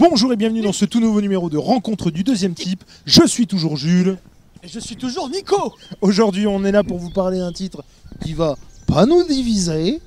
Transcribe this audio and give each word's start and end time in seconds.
Bonjour 0.00 0.32
et 0.32 0.36
bienvenue 0.36 0.62
dans 0.62 0.72
ce 0.72 0.86
tout 0.86 0.98
nouveau 0.98 1.20
numéro 1.20 1.50
de 1.50 1.58
Rencontre 1.58 2.10
du 2.10 2.24
deuxième 2.24 2.54
type. 2.54 2.82
Je 3.04 3.26
suis 3.26 3.46
toujours 3.46 3.76
Jules. 3.76 4.16
Et 4.62 4.68
je 4.68 4.80
suis 4.80 4.96
toujours 4.96 5.28
Nico 5.28 5.74
Aujourd'hui, 6.00 6.46
on 6.46 6.64
est 6.64 6.72
là 6.72 6.82
pour 6.82 6.96
vous 6.96 7.10
parler 7.10 7.38
d'un 7.38 7.52
titre 7.52 7.84
qui 8.24 8.32
va 8.32 8.56
pas 8.86 9.04
nous 9.04 9.22
diviser, 9.24 10.00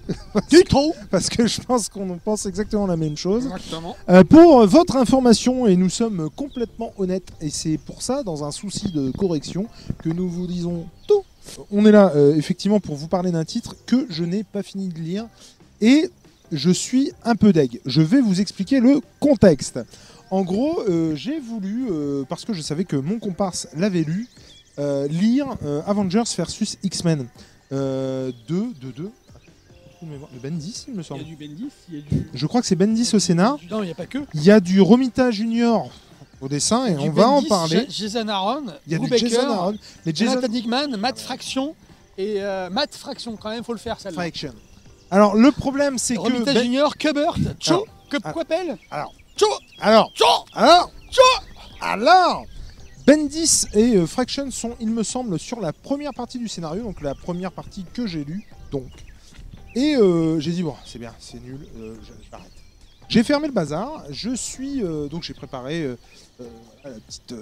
Du 0.50 0.64
tout 0.64 0.94
parce 1.12 1.30
que 1.30 1.45
je 1.45 1.62
pense 1.62 1.90
qu'on 1.90 2.18
pense 2.18 2.48
exactement 2.48 2.88
la 2.88 2.98
même 2.98 3.16
chose. 3.16 3.45
Exactement. 3.45 3.95
Euh, 4.09 4.23
pour 4.23 4.66
votre 4.66 4.95
information, 4.95 5.67
et 5.67 5.76
nous 5.76 5.91
sommes 5.91 6.28
complètement 6.36 6.91
honnêtes, 6.98 7.31
et 7.39 7.52
c'est 7.52 7.78
pour 7.78 8.02
ça, 8.02 8.23
dans 8.23 8.44
un 8.44 8.52
souci 8.52 8.91
de 8.91 9.12
correction, 9.12 9.67
que 10.00 10.09
nous 10.09 10.28
vous 10.28 10.48
disons 10.48 10.88
tout. 11.08 11.23
On 11.72 11.86
est 11.86 11.91
là, 11.91 12.12
euh, 12.16 12.36
effectivement, 12.36 12.80
pour 12.80 12.95
vous 12.95 13.08
parler 13.08 13.30
d'un 13.30 13.45
titre 13.45 13.75
que 13.86 14.08
je 14.09 14.23
n'ai 14.23 14.44
pas 14.44 14.64
fini 14.64 14.88
de 14.88 14.98
lire, 14.98 15.28
et 15.81 16.09
je 16.53 16.70
suis 16.71 17.12
un 17.23 17.35
peu 17.35 17.52
deg. 17.53 17.81
Je 17.85 18.02
vais 18.02 18.21
vous 18.21 18.39
expliquer 18.41 18.80
le 18.80 19.02
contexte. 19.20 19.80
En 20.31 20.41
gros, 20.44 20.81
euh, 20.89 21.16
j'ai 21.16 21.39
voulu, 21.39 21.88
euh, 21.91 22.23
parce 22.27 22.45
que 22.45 22.53
je 22.53 22.61
savais 22.61 22.85
que 22.85 22.95
mon 22.95 23.20
comparse 23.20 23.67
l'avait 23.75 24.03
lu, 24.03 24.27
euh, 24.80 25.08
lire 25.08 25.47
euh, 25.63 25.81
Avengers 25.85 26.23
versus 26.35 26.77
X-Men 26.84 27.27
euh, 27.71 28.31
de, 28.47 28.55
de, 28.81 28.91
de, 28.91 29.03
de 30.03 30.39
Bendis, 30.41 30.85
il 30.88 30.94
me 30.95 30.99
Il 30.99 31.02
y 31.02 31.05
semble. 31.05 31.21
a 31.21 31.23
du 31.23 31.35
Bendis, 31.35 31.70
il 31.89 31.95
y 31.95 31.97
a 31.99 32.02
du. 32.02 32.27
Je 32.34 32.45
crois 32.47 32.61
que 32.61 32.67
c'est 32.67 32.75
Bendis 32.75 33.09
au 33.13 33.20
scénar. 33.20 33.58
Non, 33.70 33.83
il 33.83 33.85
n'y 33.88 33.91
a 33.91 33.95
pas 33.95 34.05
que. 34.08 34.20
Il 34.33 34.44
y 34.44 34.52
a 34.52 34.59
du 34.59 34.81
Romita 34.81 35.30
Junior 35.31 35.91
au 36.41 36.47
dessin 36.50 36.88
et 36.88 36.97
on 36.97 37.09
va 37.11 37.30
en 37.30 37.35
Bendis, 37.35 37.47
parler. 37.47 37.75
Ja- 37.78 38.08
Jason 38.08 38.28
Aaron, 38.28 38.63
Il 38.88 38.91
y 38.94 38.95
a 38.95 38.97
Drew 38.97 39.06
du 39.06 39.09
Baker, 39.11 39.30
Jason 39.30 39.50
Aaron, 39.52 39.75
mais 40.06 40.11
Jason 40.16 40.33
Jonathan 40.33 40.53
Hickman, 40.53 40.97
Matt 40.97 41.19
Fraction 41.19 41.75
et 42.17 42.35
euh, 42.41 42.69
Matt 42.69 42.94
Fraction 42.95 43.38
quand 43.38 43.50
même, 43.50 43.63
faut 43.63 43.72
le 43.73 43.80
faire 43.80 44.00
celle-là. 44.00 44.16
Fraction. 44.16 44.53
Alors 45.14 45.36
le 45.36 45.52
problème 45.52 46.00
c'est 46.00 46.16
que 46.16 46.44
Ben- 46.44 46.58
Junior, 46.58 46.97
Kubert, 46.97 47.36
Cho, 47.59 47.73
Alors, 47.73 47.86
que 48.09 48.17
alors, 48.23 48.33
Quapel, 48.33 48.78
alors 48.89 49.14
Cho, 49.36 49.45
alors 50.59 50.92
Cho. 51.11 51.22
alors 51.80 52.45
Bendis 53.06 53.66
et 53.75 53.95
euh, 53.97 54.08
Fraction 54.08 54.50
sont, 54.50 54.75
il 54.80 54.89
me 54.89 55.03
semble, 55.03 55.38
sur 55.38 55.59
la 55.61 55.72
première 55.72 56.16
partie 56.16 56.39
du 56.39 56.47
scénario, 56.47 56.81
donc 56.81 57.00
la 57.02 57.14
première 57.14 57.52
partie 57.52 57.86
que 57.94 58.08
j'ai 58.08 58.23
lue, 58.23 58.47
donc. 58.72 58.89
Et 59.75 59.95
euh, 59.97 60.39
j'ai 60.39 60.52
dit 60.52 60.64
bon, 60.64 60.75
c'est 60.84 60.97
bien, 60.97 61.14
c'est 61.19 61.39
nul, 61.44 61.59
euh, 61.78 61.95
j'arrête. 62.31 62.50
J'ai 63.08 63.23
fermé 63.23 63.45
le 63.45 63.53
bazar. 63.53 64.03
Je 64.09 64.34
suis 64.34 64.81
donc 65.11 65.22
j'ai 65.22 65.36
préparé 65.36 65.95
la 66.39 66.89
petite 66.91 67.36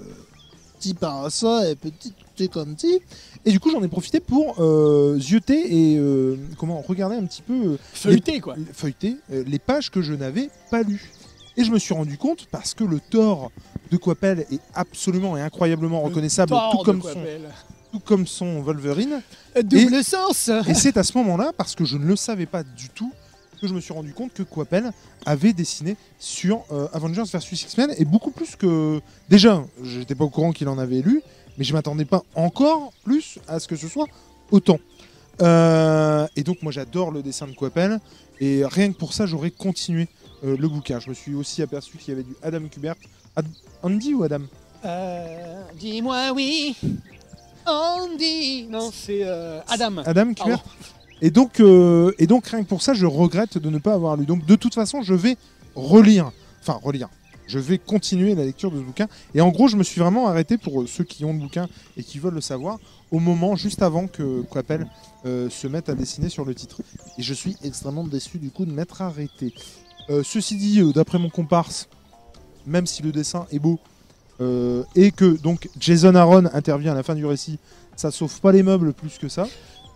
petit 0.82 0.94
parasol 0.94 1.66
et 1.66 1.76
petit 1.76 2.12
comme 2.48 2.74
petit. 2.74 3.00
Et 3.44 3.50
du 3.50 3.60
coup 3.60 3.70
j'en 3.70 3.82
ai 3.82 3.88
profité 3.88 4.18
pour 4.20 4.56
euh, 4.58 5.18
zioter 5.18 5.92
et 5.92 5.96
euh, 5.96 6.36
comment 6.58 6.80
regarder 6.80 7.16
un 7.16 7.24
petit 7.24 7.42
peu 7.42 7.52
euh, 7.52 7.78
feuilleté 7.92 8.40
quoi. 8.40 8.56
feuilleter 8.72 9.16
euh, 9.32 9.44
les 9.46 9.58
pages 9.58 9.90
que 9.90 10.02
je 10.02 10.14
n'avais 10.14 10.50
pas 10.70 10.82
lues. 10.82 11.10
Et 11.56 11.64
je 11.64 11.70
me 11.70 11.78
suis 11.78 11.94
rendu 11.94 12.16
compte 12.16 12.46
parce 12.50 12.74
que 12.74 12.82
le 12.82 12.98
Thor 12.98 13.52
de 13.90 13.96
Coppel 13.96 14.46
est 14.50 14.60
absolument 14.74 15.36
et 15.36 15.42
incroyablement 15.42 16.00
reconnaissable, 16.00 16.54
tout 16.72 16.78
comme, 16.78 17.02
son, 17.02 17.24
tout 17.92 18.00
comme 18.00 18.26
son 18.26 18.62
Wolverine. 18.62 19.20
Double 19.62 20.02
sens 20.02 20.50
Et 20.66 20.72
c'est 20.72 20.96
à 20.96 21.02
ce 21.02 21.16
moment-là, 21.18 21.52
parce 21.54 21.74
que 21.74 21.84
je 21.84 21.98
ne 21.98 22.06
le 22.06 22.16
savais 22.16 22.46
pas 22.46 22.62
du 22.62 22.88
tout, 22.88 23.12
que 23.62 23.68
je 23.68 23.74
me 23.74 23.80
suis 23.80 23.92
rendu 23.94 24.12
compte 24.12 24.34
que 24.34 24.42
Coppel 24.42 24.90
avait 25.24 25.52
dessiné 25.52 25.96
sur 26.18 26.64
euh, 26.72 26.88
Avengers 26.92 27.22
vs 27.22 27.38
X-Men 27.52 27.94
et 27.96 28.04
beaucoup 28.04 28.32
plus 28.32 28.56
que. 28.56 29.00
Déjà, 29.28 29.64
j'étais 29.84 30.14
pas 30.16 30.24
au 30.24 30.28
courant 30.30 30.52
qu'il 30.52 30.68
en 30.68 30.78
avait 30.78 31.00
lu, 31.00 31.22
mais 31.56 31.64
je 31.64 31.72
m'attendais 31.72 32.04
pas 32.04 32.22
encore 32.34 32.92
plus 33.04 33.38
à 33.48 33.60
ce 33.60 33.68
que 33.68 33.76
ce 33.76 33.86
soit 33.88 34.06
autant. 34.50 34.78
Euh, 35.40 36.26
et 36.36 36.42
donc, 36.42 36.60
moi, 36.62 36.72
j'adore 36.72 37.10
le 37.12 37.22
dessin 37.22 37.46
de 37.46 37.54
Coppel 37.54 38.00
et 38.40 38.64
rien 38.66 38.92
que 38.92 38.98
pour 38.98 39.12
ça, 39.14 39.26
j'aurais 39.26 39.52
continué 39.52 40.08
euh, 40.44 40.56
le 40.58 40.68
bouquin. 40.68 40.98
Je 40.98 41.08
me 41.08 41.14
suis 41.14 41.34
aussi 41.34 41.62
aperçu 41.62 41.96
qu'il 41.96 42.08
y 42.08 42.12
avait 42.14 42.24
du 42.24 42.34
Adam 42.42 42.66
Kubert. 42.68 42.96
Ad- 43.36 43.46
Andy 43.82 44.12
ou 44.14 44.24
Adam? 44.24 44.42
Euh, 44.84 45.62
Dis-moi 45.78 46.32
oui, 46.34 46.76
Andy 47.64 48.64
Non, 48.68 48.90
c'est 48.92 49.22
Adam. 49.68 49.98
Adam. 50.04 50.34
Kubert? 50.34 50.64
Et 51.22 51.30
donc, 51.30 51.60
euh, 51.60 52.12
et 52.18 52.26
donc, 52.26 52.48
rien 52.48 52.64
que 52.64 52.68
pour 52.68 52.82
ça, 52.82 52.94
je 52.94 53.06
regrette 53.06 53.56
de 53.56 53.70
ne 53.70 53.78
pas 53.78 53.94
avoir 53.94 54.16
lu. 54.16 54.26
Donc, 54.26 54.44
de 54.44 54.56
toute 54.56 54.74
façon, 54.74 55.02
je 55.02 55.14
vais 55.14 55.36
relire. 55.76 56.32
Enfin, 56.60 56.78
relire. 56.82 57.08
Je 57.46 57.60
vais 57.60 57.78
continuer 57.78 58.34
la 58.34 58.44
lecture 58.44 58.72
de 58.72 58.78
ce 58.78 58.82
bouquin. 58.82 59.06
Et 59.32 59.40
en 59.40 59.50
gros, 59.50 59.68
je 59.68 59.76
me 59.76 59.84
suis 59.84 60.00
vraiment 60.00 60.26
arrêté 60.26 60.58
pour 60.58 60.82
euh, 60.82 60.86
ceux 60.88 61.04
qui 61.04 61.24
ont 61.24 61.32
le 61.32 61.38
bouquin 61.38 61.68
et 61.96 62.02
qui 62.02 62.18
veulent 62.18 62.34
le 62.34 62.40
savoir, 62.40 62.78
au 63.12 63.20
moment 63.20 63.54
juste 63.54 63.82
avant 63.82 64.08
que 64.08 64.42
Coppel 64.42 64.88
euh, 65.24 65.48
se 65.48 65.68
mette 65.68 65.88
à 65.88 65.94
dessiner 65.94 66.28
sur 66.28 66.44
le 66.44 66.56
titre. 66.56 66.82
Et 67.18 67.22
je 67.22 67.34
suis 67.34 67.56
extrêmement 67.62 68.04
déçu 68.04 68.38
du 68.38 68.50
coup 68.50 68.64
de 68.66 68.72
m'être 68.72 69.00
arrêté. 69.00 69.54
Ceci 70.24 70.56
dit, 70.56 70.92
d'après 70.92 71.18
mon 71.18 71.30
comparse, 71.30 71.88
même 72.66 72.86
si 72.86 73.02
le 73.02 73.12
dessin 73.12 73.46
est 73.50 73.60
beau, 73.60 73.78
et 74.96 75.12
que 75.12 75.40
donc 75.40 75.70
Jason 75.78 76.16
Aaron 76.16 76.50
intervient 76.52 76.92
à 76.92 76.94
la 76.96 77.04
fin 77.04 77.14
du 77.14 77.24
récit, 77.24 77.58
ça 77.96 78.10
sauve 78.10 78.40
pas 78.40 78.52
les 78.52 78.62
meubles 78.64 78.92
plus 78.92 79.16
que 79.16 79.28
ça. 79.28 79.46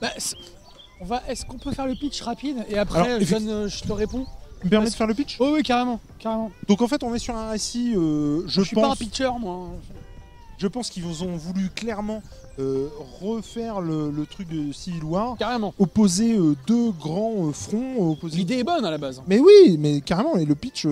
Bah, 0.00 0.08
on 1.00 1.04
va. 1.04 1.22
Est-ce 1.28 1.44
qu'on 1.44 1.58
peut 1.58 1.72
faire 1.72 1.86
le 1.86 1.94
pitch 1.94 2.20
rapide 2.22 2.64
et 2.68 2.78
après 2.78 3.00
Alors, 3.00 3.20
je, 3.20 3.34
donne, 3.34 3.48
euh, 3.48 3.68
je 3.68 3.82
te 3.82 3.92
réponds? 3.92 4.26
Tu 4.60 4.66
me 4.66 4.70
permets 4.70 4.88
de 4.88 4.94
faire 4.94 5.06
le 5.06 5.14
pitch? 5.14 5.36
Oui, 5.40 5.48
oui, 5.52 5.62
carrément, 5.62 6.00
carrément. 6.18 6.50
Donc 6.68 6.80
en 6.82 6.88
fait, 6.88 7.02
on 7.02 7.14
est 7.14 7.18
sur 7.18 7.36
un 7.36 7.50
récit, 7.50 7.94
euh, 7.96 8.42
je, 8.46 8.60
Je, 8.60 8.66
suis 8.66 8.74
pas 8.74 8.86
un 8.86 8.88
pense, 8.88 8.98
pitcher, 8.98 9.30
moi. 9.38 9.70
Je 10.59 10.67
pense 10.67 10.91
qu'ils 10.91 11.05
ont 11.25 11.37
voulu 11.37 11.69
clairement 11.71 12.22
euh, 12.59 12.89
refaire 13.21 13.81
le, 13.83 14.11
le 14.11 14.25
truc 14.25 14.49
de 14.49 14.72
Civil 14.72 15.05
War, 15.05 15.37
Carrément. 15.39 15.75
opposer 15.78 16.39
euh, 16.39 16.56
deux 16.67 16.91
grands 16.93 17.49
euh, 17.49 17.53
fronts, 17.53 18.12
opposer- 18.12 18.37
L'idée 18.39 18.59
est 18.59 18.65
bonne 18.65 18.84
à 18.84 18.91
la 18.91 18.97
base. 18.97 19.22
Mais 19.27 19.39
oui, 19.39 19.77
mais 19.78 20.00
carrément, 20.00 20.37
et 20.37 20.47
le 20.47 20.55
pitch, 20.55 20.87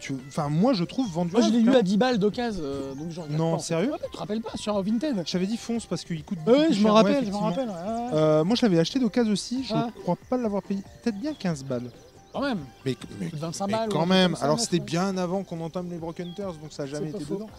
tu- 0.00 0.16
enfin 0.26 0.48
moi 0.48 0.72
je 0.72 0.82
trouve 0.82 1.08
vendu. 1.10 1.30
Moi, 1.32 1.42
je 1.42 1.50
l'ai 1.50 1.60
lu 1.60 1.68
à 1.68 1.70
clairement. 1.70 1.82
10 1.88 1.96
balles 1.98 2.18
d'occasion, 2.18 2.62
donc 2.98 3.12
regrette 3.16 3.38
Non, 3.38 3.56
pas, 3.56 3.62
sérieux 3.62 3.92
Ouais, 3.92 3.98
Tu 4.04 4.10
te 4.10 4.16
rappelles 4.16 4.40
pas 4.42 4.56
sur 4.56 4.82
Vinted 4.82 5.22
J'avais 5.26 5.46
dit 5.46 5.56
fonce 5.56 5.86
parce 5.86 6.04
qu'il 6.04 6.24
coûte. 6.24 6.38
Plus 6.44 6.72
je 6.74 6.82
me 6.84 6.90
rappelle, 6.90 7.20
ouais, 7.20 7.26
je 7.26 7.30
me 7.30 7.36
rappelle. 7.36 7.68
ouais, 7.68 8.18
ouais. 8.18 8.44
Moi 8.44 8.56
je 8.56 8.62
l'avais 8.62 8.80
acheté 8.80 8.98
d'occasion 8.98 9.32
aussi, 9.32 9.62
je 9.64 9.74
Ah. 9.74 9.88
crois 10.02 10.16
pas 10.28 10.36
l'avoir 10.36 10.62
payé, 10.64 10.82
peut-être 11.04 11.20
bien 11.20 11.32
15 11.34 11.62
balles. 11.64 11.90
Quand 12.32 12.40
même, 12.42 12.58
Mais, 12.84 12.96
mais- 13.20 13.28
plus 13.28 13.36
de 13.36 13.40
25 13.40 13.66
mais 13.68 13.72
balles. 13.72 13.88
quand 13.88 14.04
même, 14.06 14.36
alors 14.40 14.58
c'était 14.60 14.78
ouais. 14.78 14.84
bien 14.84 15.16
avant 15.16 15.44
qu'on 15.44 15.60
entame 15.60 15.88
les 15.90 15.96
Broken 15.96 16.28
Hunters, 16.28 16.52
donc 16.54 16.70
ça 16.72 16.82
n'a 16.84 16.88
jamais 16.90 17.08
été 17.10 17.20
faux. 17.24 17.34
dedans. 17.34 17.50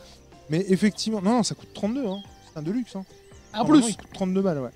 Mais 0.50 0.66
effectivement, 0.70 1.22
non, 1.22 1.32
non, 1.32 1.44
ça 1.44 1.56
coûte 1.56 1.70
32, 1.74 2.06
hein. 2.06 2.22
c'est 2.52 2.60
un 2.60 2.62
deluxe. 2.62 2.96
Hein. 2.96 3.06
En 3.54 3.60
Normalement, 3.60 3.86
plus, 3.86 3.94
il 3.94 3.98
coûte 3.98 4.10
32 4.14 4.42
balles, 4.42 4.60
ouais. 4.60 4.70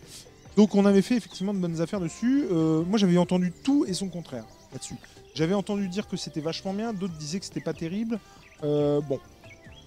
Donc 0.56 0.76
on 0.76 0.86
avait 0.86 1.02
fait 1.02 1.16
effectivement 1.16 1.54
de 1.54 1.60
bonnes 1.60 1.82
affaires 1.82 2.00
dessus. 2.00 2.46
Euh, 2.52 2.84
moi 2.84 3.00
j'avais 3.00 3.18
entendu 3.18 3.52
tout 3.64 3.86
et 3.88 3.94
son 3.94 4.08
contraire 4.08 4.46
là-dessus. 4.72 4.96
J'avais 5.34 5.56
entendu 5.56 5.88
dire 5.88 6.08
que 6.08 6.16
c'était 6.16 6.42
vachement 6.42 6.74
bien, 6.74 6.94
d'autres 6.94 7.18
disaient 7.18 7.40
que 7.40 7.46
c'était 7.46 7.60
pas 7.62 7.74
terrible. 7.74 8.20
Euh, 8.64 9.02
bon, 9.02 9.20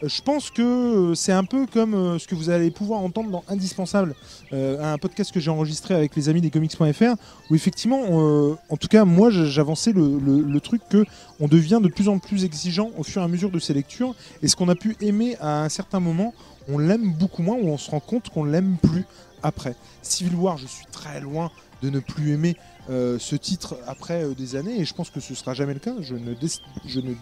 je 0.03 0.21
pense 0.21 0.51
que 0.51 0.63
euh, 0.63 1.15
c'est 1.15 1.33
un 1.33 1.45
peu 1.45 1.67
comme 1.67 1.95
euh, 1.95 2.19
ce 2.19 2.27
que 2.27 2.35
vous 2.35 2.51
allez 2.51 2.71
pouvoir 2.71 3.01
entendre 3.01 3.31
dans 3.31 3.45
Indispensable, 3.49 4.15
euh, 4.53 4.95
un 4.95 4.99
podcast 4.99 5.33
que 5.33 5.41
j'ai 5.41 5.51
enregistré 5.51 5.95
avec 5.95 6.15
les 6.17 6.29
amis 6.29 6.41
des 6.41 6.51
comics.fr, 6.51 7.15
où 7.51 7.55
effectivement, 7.55 8.57
en 8.69 8.77
tout 8.77 8.89
cas 8.89 9.05
moi 9.05 9.31
j'avançais 9.31 9.93
le 9.93 10.59
truc 10.61 10.83
que 10.89 11.05
on 11.41 11.49
devient 11.49 11.81
de 11.83 11.89
plus 11.89 12.09
en 12.09 12.19
plus 12.19 12.45
exigeant 12.45 12.91
au 12.99 13.03
fur 13.03 13.23
et 13.23 13.25
à 13.25 13.29
mesure 13.29 13.51
de 13.51 13.59
ses 13.59 13.75
lectures, 13.75 14.15
et 14.43 14.49
ce 14.49 14.57
qu'on 14.57 14.69
a 14.69 14.75
pu 14.75 14.97
aimer 15.01 15.37
à 15.41 15.63
un 15.63 15.69
certain 15.69 16.01
moment, 16.01 16.35
on 16.69 16.79
l'aime 16.79 17.13
beaucoup 17.13 17.43
moins, 17.43 17.57
ou 17.57 17.69
on 17.69 17.79
se 17.79 17.91
rend 17.91 18.01
compte 18.01 18.29
qu'on 18.31 18.45
l'aime 18.45 18.77
plus 18.83 19.05
après. 19.43 19.77
Civil 20.03 20.35
War, 20.35 20.59
je 20.59 20.67
suis 20.67 20.87
très 20.87 21.21
loin 21.21 21.51
de 21.83 21.91
ne 21.91 22.01
plus 22.01 22.33
aimer 22.33 22.57
euh, 22.89 23.19
ce 23.19 23.35
titre 23.35 23.77
après 23.89 24.23
euh, 24.23 24.35
des 24.35 24.55
années, 24.55 24.81
et 24.81 24.85
je 24.85 24.95
pense 24.95 25.11
que 25.11 25.19
ce 25.19 25.35
sera 25.35 25.55
jamais 25.55 25.75
le 25.75 25.81
cas. 25.81 25.95
Je 26.01 26.15
ne, 26.15 26.35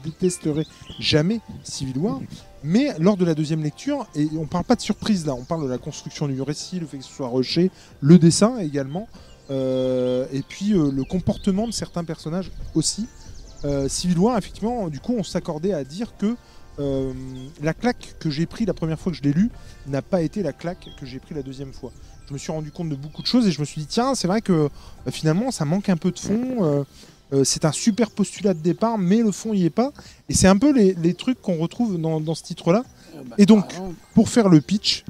détesterai 0.05 0.67
jamais 0.99 1.41
Civil 1.62 1.97
War. 1.99 2.21
Mais 2.62 2.95
lors 2.99 3.17
de 3.17 3.25
la 3.25 3.35
deuxième 3.35 3.62
lecture, 3.62 4.06
et 4.15 4.29
on 4.39 4.47
parle 4.47 4.65
pas 4.65 4.77
de 4.77 4.83
surprise 4.83 5.25
là, 5.25 5.35
on 5.35 5.45
parle 5.45 5.65
de 5.65 5.71
la 5.71 5.79
construction 5.79 6.29
du 6.29 6.41
récit, 6.43 6.81
le 6.81 6.87
fait 6.87 6.99
que 6.99 7.05
ce 7.05 7.12
soit 7.12 7.29
rushé, 7.29 7.71
le 8.01 8.19
dessin 8.19 8.59
également, 8.59 9.09
euh, 9.51 10.27
et 10.33 10.43
puis 10.43 10.71
le 10.71 11.05
comportement 11.05 11.67
de 11.67 11.73
certains 11.73 12.05
personnages 12.05 12.50
aussi. 12.75 13.07
Civil 13.89 14.19
War, 14.19 14.37
effectivement, 14.37 14.91
du 14.91 15.00
coup, 15.00 15.15
on 15.17 15.23
s'accordait 15.23 15.73
à 15.73 15.85
dire 15.85 16.19
que 16.19 16.37
la 17.62 17.73
claque 17.73 18.17
que 18.21 18.29
j'ai 18.29 18.45
pris 18.45 18.67
la 18.67 18.75
première 18.75 19.00
fois 19.00 19.11
que 19.11 19.17
je 19.17 19.23
l'ai 19.23 19.33
lu 19.33 19.50
n'a 19.87 20.03
pas 20.03 20.21
été 20.21 20.43
la 20.43 20.53
claque 20.53 20.91
que 21.00 21.07
j'ai 21.07 21.19
pris 21.19 21.35
la 21.35 21.43
deuxième 21.43 21.73
fois. 21.73 21.91
Je 22.29 22.32
me 22.32 22.38
suis 22.38 22.53
rendu 22.53 22.71
compte 22.71 22.88
de 22.88 22.94
beaucoup 22.97 23.21
de 23.23 23.26
choses 23.26 23.47
et 23.47 23.53
je 23.53 23.61
me 23.61 23.65
suis 23.65 23.81
dit 23.82 23.87
tiens 23.87 24.15
c'est 24.15 24.26
vrai 24.26 24.41
que 24.41 24.69
bah, 25.05 25.12
finalement 25.12 25.50
ça 25.50 25.65
manque 25.65 25.88
un 25.88 25.97
peu 25.97 26.11
de 26.11 26.19
fond. 26.19 26.65
euh, 26.65 26.85
euh, 27.32 27.43
c'est 27.44 27.65
un 27.65 27.73
super 27.73 28.11
postulat 28.11 28.55
de 28.55 28.61
départ 28.61 28.97
mais 28.99 29.19
le 29.19 29.31
fond 29.32 29.53
y 29.55 29.65
est 29.65 29.71
pas. 29.71 29.93
Et 30.29 30.35
c'est 30.35 30.47
un 30.49 30.56
peu 30.56 30.73
les, 30.73 30.94
les 31.03 31.15
trucs 31.15 31.41
qu'on 31.43 31.56
retrouve 31.59 32.00
dans, 32.00 32.21
dans 32.21 32.35
ce 32.35 32.43
titre-là. 32.44 32.85
euh, 33.17 33.21
bah, 33.26 33.35
Et 33.38 33.47
donc. 33.47 33.65
Pour 34.15 34.29
faire 34.29 34.49
le 34.49 34.61
pitch, 34.61 35.05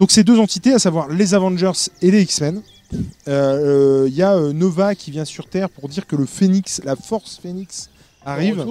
donc 0.00 0.10
ces 0.10 0.24
deux 0.24 0.38
entités, 0.38 0.72
à 0.72 0.78
savoir 0.78 1.08
les 1.08 1.34
Avengers 1.34 1.72
et 2.00 2.10
les 2.10 2.22
X-Men. 2.22 2.62
Il 2.92 2.98
euh, 3.28 4.04
euh, 4.04 4.08
y 4.08 4.22
a 4.22 4.36
Nova 4.52 4.94
qui 4.94 5.10
vient 5.10 5.24
sur 5.26 5.46
Terre 5.48 5.68
pour 5.68 5.88
dire 5.88 6.06
que 6.06 6.16
le 6.16 6.24
Phénix, 6.26 6.80
la 6.84 6.96
Force 6.96 7.38
Phénix 7.40 7.88
arrive. 8.24 8.64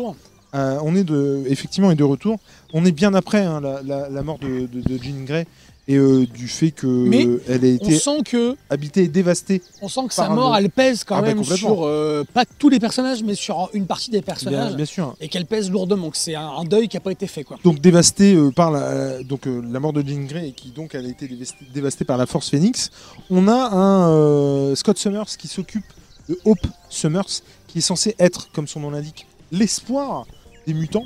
On 0.53 0.95
est 0.95 1.03
de, 1.03 1.43
effectivement 1.47 1.91
est 1.91 1.95
de 1.95 2.03
retour. 2.03 2.39
On 2.73 2.83
est 2.85 2.91
bien 2.91 3.13
après 3.13 3.45
hein, 3.45 3.61
la, 3.61 3.81
la- 3.83 4.09
la 4.09 4.23
mort 4.23 4.39
de, 4.39 4.65
de- 4.65 4.81
de 4.81 4.97
Jean 5.03 5.23
Grey 5.25 5.45
et 5.89 5.95
euh, 5.97 6.25
du 6.27 6.47
fait 6.47 6.69
que 6.71 6.85
Mais 6.85 7.27
elle 7.47 7.65
a 7.65 7.67
On 7.67 7.75
été 7.75 7.97
sent 7.97 8.21
que, 8.23 8.55
habitée 8.69 9.03
et 9.03 9.07
dévastée. 9.07 9.61
on 9.81 9.89
sent 9.89 10.01
que 10.07 10.13
sa 10.13 10.29
mort, 10.29 10.55
elle 10.55 10.69
pèse 10.69 11.03
quand 11.03 11.15
Ah 11.17 11.21
bah, 11.21 11.27
même 11.33 11.43
sur 11.43 11.83
euh, 11.85 12.23
pas 12.31 12.45
tous 12.45 12.69
les 12.69 12.79
personnages, 12.79 13.23
mais 13.23 13.33
sur 13.35 13.69
une 13.73 13.87
partie 13.87 14.11
des 14.11 14.19
Bien, 14.19 14.25
personnages, 14.25 14.75
bien 14.75 14.85
sûr. 14.85 15.15
et 15.19 15.27
qu'elle 15.27 15.47
pèse 15.47 15.71
lourdement. 15.71 16.11
Que 16.11 16.17
c'est 16.17 16.35
un, 16.35 16.47
un 16.47 16.63
deuil 16.63 16.87
qui 16.87 16.95
n'a 16.95 17.01
pas 17.01 17.11
été 17.11 17.25
fait, 17.25 17.43
quoi. 17.43 17.57
Donc 17.63 17.81
dévastée 17.81 18.35
euh, 18.35 18.51
par 18.51 18.69
la, 18.69 19.23
donc, 19.23 19.41
la 19.47 19.79
mort 19.79 19.91
de 19.91 20.01
Jean 20.07 20.25
Grey 20.27 20.49
et 20.49 20.51
qui 20.51 20.69
donc 20.69 20.93
elle 20.93 21.07
a 21.07 21.09
été 21.09 21.27
dévastée, 21.27 21.65
dévastée 21.73 22.05
par 22.05 22.17
la 22.17 22.27
Force 22.27 22.49
Phoenix. 22.51 22.91
On 23.31 23.47
a 23.47 23.75
un 23.75 24.75
Scott 24.75 24.99
Summers 24.99 25.25
qui 25.39 25.47
s'occupe 25.47 25.85
de 26.29 26.39
Hope 26.45 26.67
Summers 26.89 27.41
qui 27.67 27.79
est 27.79 27.81
censé 27.81 28.15
être, 28.19 28.51
comme 28.53 28.67
son 28.67 28.79
nom 28.81 28.91
l'indique, 28.91 29.25
l'espoir 29.51 30.25
des 30.73 30.79
mutants. 30.79 31.05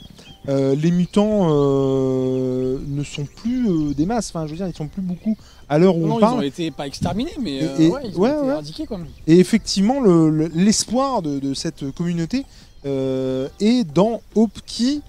Euh, 0.49 0.75
les 0.75 0.91
mutants 0.91 1.47
euh, 1.51 2.77
ne 2.85 3.03
sont 3.03 3.25
plus 3.25 3.69
euh, 3.69 3.93
des 3.93 4.05
masses, 4.05 4.27
enfin 4.29 4.45
je 4.45 4.51
veux 4.51 4.57
dire 4.57 4.67
ils 4.67 4.75
sont 4.75 4.87
plus 4.89 5.01
beaucoup 5.01 5.37
à 5.69 5.77
l'heure 5.79 5.95
où 5.95 6.01
Non, 6.05 6.15
on 6.15 6.19
ils 6.19 6.23
ont 6.23 6.27
parle. 6.27 6.45
été 6.45 6.69
pas 6.69 6.85
exterminés, 6.85 7.31
mais 7.39 7.55
Et- 7.55 7.63
euh, 7.63 7.77
et- 7.79 7.87
ouais, 7.89 8.01
ils 8.09 8.17
ont 8.17 8.19
ouais, 8.21 8.29
été 8.31 8.39
ouais. 8.41 8.47
éradiqués, 8.47 8.85
quoi. 8.85 8.99
Et 9.25 9.39
effectivement, 9.39 10.01
le- 10.01 10.29
le- 10.29 10.51
l'espoir 10.53 11.21
de, 11.21 11.39
de 11.39 11.53
cette 11.53 11.89
communauté 11.91 12.45
euh, 12.85 13.47
est 13.61 13.85
dans 13.85 14.21
Hope 14.35 14.59
qui, 14.65 15.01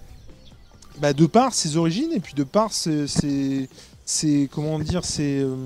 bah, 1.01 1.13
de 1.13 1.27
par 1.27 1.53
ses 1.53 1.77
origines 1.77 2.13
et 2.15 2.21
puis 2.21 2.35
de 2.35 2.45
par 2.45 2.73
ses, 2.73 3.09
ses- 3.09 3.69
ses- 4.05 4.49
comment 4.53 4.79
dire, 4.79 5.05
ses, 5.05 5.41
euh, 5.41 5.57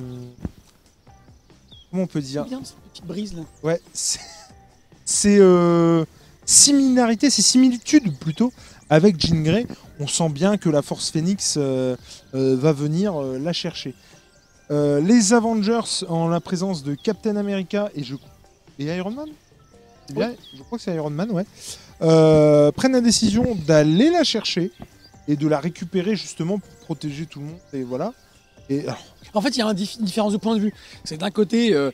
comment 1.91 2.05
on 2.05 2.06
peut 2.06 2.23
dire, 2.23 2.44
Bien, 2.46 2.61
cette 2.64 2.76
petite 2.91 3.05
brise 3.06 3.34
là. 3.34 3.43
ouais, 3.62 3.81
ses, 3.93 4.19
ses, 5.05 5.38
euh, 5.41 6.05
similarités, 6.46 7.29
ses 7.29 7.43
similitudes 7.43 8.17
plutôt 8.19 8.50
avec 8.90 9.20
Jean 9.20 9.43
Grey, 9.43 9.67
on 10.00 10.06
sent 10.06 10.29
bien 10.31 10.56
que 10.56 10.69
la 10.69 10.82
Force 10.82 11.11
Phoenix 11.11 11.55
euh, 11.56 11.96
euh, 12.35 12.56
va 12.56 12.73
venir 12.73 13.14
euh, 13.20 13.38
la 13.38 13.52
chercher. 13.52 13.94
Les 14.70 15.32
Avengers 15.32 16.05
en 16.08 16.29
la 16.29 16.40
présence 16.40 16.82
de 16.82 16.94
Captain 16.94 17.37
America 17.37 17.88
et, 17.94 18.05
je... 18.05 18.17
et 18.79 18.85
Iron 18.85 19.12
Man? 19.12 19.29
Je 20.11 20.62
crois 20.62 20.76
que 20.76 20.85
c'est 20.85 20.94
Iron 20.94 21.08
Man, 21.08 21.31
ouais. 21.31 21.44
Prennent 22.73 22.93
la 22.93 23.00
décision 23.00 23.55
d'aller 23.67 24.11
la 24.11 24.25
chercher 24.25 24.70
et 25.26 25.37
de 25.37 25.49
la 25.49 25.58
récupérer 25.58 26.17
justement 26.17 26.58
pour 26.58 26.70
protéger 26.84 27.25
tout 27.25 27.41
le 27.41 27.46
monde. 27.46 27.58
Et 27.73 27.82
voilà. 27.82 28.12
Et 28.69 28.82
alors, 28.82 28.99
En 29.32 29.41
fait, 29.41 29.56
il 29.56 29.61
y 29.61 29.62
a 29.62 29.73
dif- 29.73 29.99
une 29.99 30.05
différence 30.05 30.32
de 30.34 30.38
point 30.38 30.55
de 30.55 30.61
vue. 30.61 30.75
C'est 31.05 31.17
d'un 31.17 31.31
côté, 31.31 31.73
euh, 31.73 31.91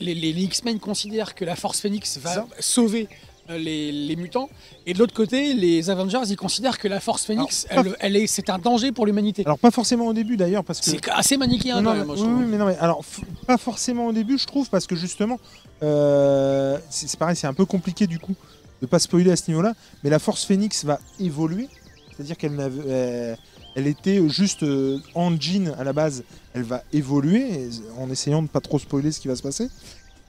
les, 0.00 0.14
les- 0.14 0.42
X-Men 0.42 0.80
considèrent 0.80 1.34
que 1.36 1.44
la 1.44 1.54
Force 1.54 1.80
Phoenix 1.80 2.18
va 2.18 2.44
sauver 2.58 3.08
les, 3.50 3.92
les 3.92 4.16
mutants, 4.16 4.48
et 4.86 4.94
de 4.94 4.98
l'autre 4.98 5.14
côté, 5.14 5.54
les 5.54 5.88
Avengers, 5.90 6.20
ils 6.28 6.36
considèrent 6.36 6.78
que 6.78 6.88
la 6.88 7.00
Force 7.00 7.24
Phoenix, 7.24 7.66
Alors, 7.70 7.84
elle, 7.86 7.96
elle 8.00 8.16
est, 8.16 8.26
c'est 8.26 8.50
un 8.50 8.58
danger 8.58 8.92
pour 8.92 9.06
l'humanité. 9.06 9.42
alors 9.44 9.58
pas 9.58 9.70
forcément 9.70 10.06
au 10.06 10.12
début 10.12 10.36
d'ailleurs 10.36 10.64
parce 10.64 10.80
que 10.80 10.86
C'est 10.90 11.08
assez 11.10 11.36
manichéen 11.36 11.80
Non, 11.80 11.90
non, 11.92 11.96
même, 11.96 12.06
moi, 12.06 12.16
je 12.16 12.22
oui, 12.24 12.44
mais 12.48 12.58
non, 12.58 12.66
mais 12.66 12.76
alors 12.78 13.02
pas 13.46 13.56
forcément 13.58 14.06
au 14.06 14.12
début, 14.12 14.38
je 14.38 14.46
trouve, 14.46 14.68
parce 14.70 14.86
que 14.86 14.96
justement, 14.96 15.38
euh, 15.82 16.78
c'est 16.90 17.16
pareil, 17.18 17.36
c'est 17.36 17.46
un 17.46 17.54
peu 17.54 17.64
compliqué 17.64 18.06
du 18.06 18.18
coup 18.18 18.34
de 18.82 18.86
pas 18.86 18.98
spoiler 18.98 19.30
à 19.30 19.36
ce 19.36 19.50
niveau-là, 19.50 19.74
mais 20.04 20.10
la 20.10 20.18
Force 20.18 20.44
Phoenix 20.44 20.84
va 20.84 20.98
évoluer, 21.20 21.68
c'est-à-dire 22.14 22.36
qu'elle 22.36 22.54
n'avait- 22.54 22.82
euh, 22.86 23.34
elle 23.74 23.86
était 23.86 24.26
juste 24.28 24.62
euh, 24.62 24.98
en 25.14 25.38
jean 25.38 25.74
à 25.78 25.84
la 25.84 25.92
base, 25.92 26.24
elle 26.54 26.62
va 26.62 26.82
évoluer 26.92 27.68
en 27.98 28.10
essayant 28.10 28.42
de 28.42 28.48
pas 28.48 28.60
trop 28.60 28.78
spoiler 28.78 29.12
ce 29.12 29.20
qui 29.20 29.28
va 29.28 29.36
se 29.36 29.42
passer. 29.42 29.68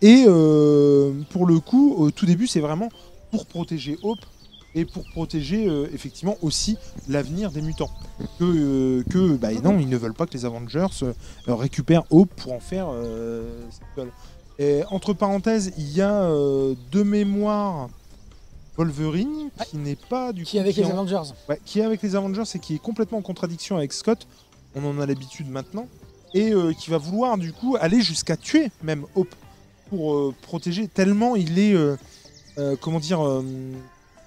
Et 0.01 0.25
euh, 0.27 1.11
pour 1.31 1.45
le 1.47 1.59
coup, 1.59 1.95
au 1.97 2.11
tout 2.11 2.25
début, 2.25 2.45
c'est 2.47 2.59
vraiment 2.59 2.89
pour 3.31 3.45
protéger 3.45 3.97
Hope 4.03 4.19
et 4.75 4.85
pour 4.85 5.03
protéger 5.09 5.67
euh, 5.67 5.87
effectivement 5.93 6.37
aussi 6.41 6.77
l'avenir 7.07 7.51
des 7.51 7.61
mutants. 7.61 7.89
Que, 8.37 8.43
euh, 8.43 9.03
que 9.09 9.35
bah, 9.37 9.51
non, 9.63 9.79
ils 9.79 9.89
ne 9.89 9.97
veulent 9.97 10.13
pas 10.13 10.25
que 10.27 10.33
les 10.33 10.45
Avengers 10.45 10.85
euh, 11.03 11.13
récupèrent 11.47 12.03
Hope 12.11 12.33
pour 12.35 12.53
en 12.53 12.59
faire. 12.59 12.87
Et, 14.59 14.83
entre 14.89 15.13
parenthèses, 15.13 15.71
il 15.77 15.91
y 15.93 16.01
a 16.01 16.23
euh, 16.23 16.75
de 16.91 17.03
mémoire 17.03 17.89
Wolverine 18.77 19.49
qui 19.69 19.77
n'est 19.77 19.95
pas 19.95 20.33
du 20.33 20.43
Qui 20.43 20.57
coup, 20.57 20.61
avec 20.61 20.75
qui 20.75 20.81
les 20.81 20.87
en- 20.87 20.91
Avengers. 20.91 21.31
Ouais, 21.49 21.59
qui 21.65 21.79
est 21.79 21.83
avec 21.83 22.01
les 22.01 22.15
Avengers 22.15 22.43
et 22.53 22.59
qui 22.59 22.75
est 22.75 22.79
complètement 22.79 23.19
en 23.19 23.21
contradiction 23.23 23.77
avec 23.77 23.93
Scott. 23.93 24.27
On 24.75 24.83
en 24.85 24.99
a 24.99 25.05
l'habitude 25.05 25.49
maintenant. 25.49 25.87
Et 26.33 26.51
qui 26.77 26.91
va 26.91 26.97
vouloir 26.97 27.37
du 27.37 27.51
coup 27.53 27.77
aller 27.79 28.01
jusqu'à 28.01 28.35
tuer 28.37 28.69
même 28.83 29.05
Hope 29.15 29.33
pour 29.89 30.33
protéger 30.41 30.87
tellement 30.87 31.35
il 31.35 31.57
est, 31.57 31.73
comment 32.79 32.99
dire, 32.99 33.25
euh, 33.25 33.43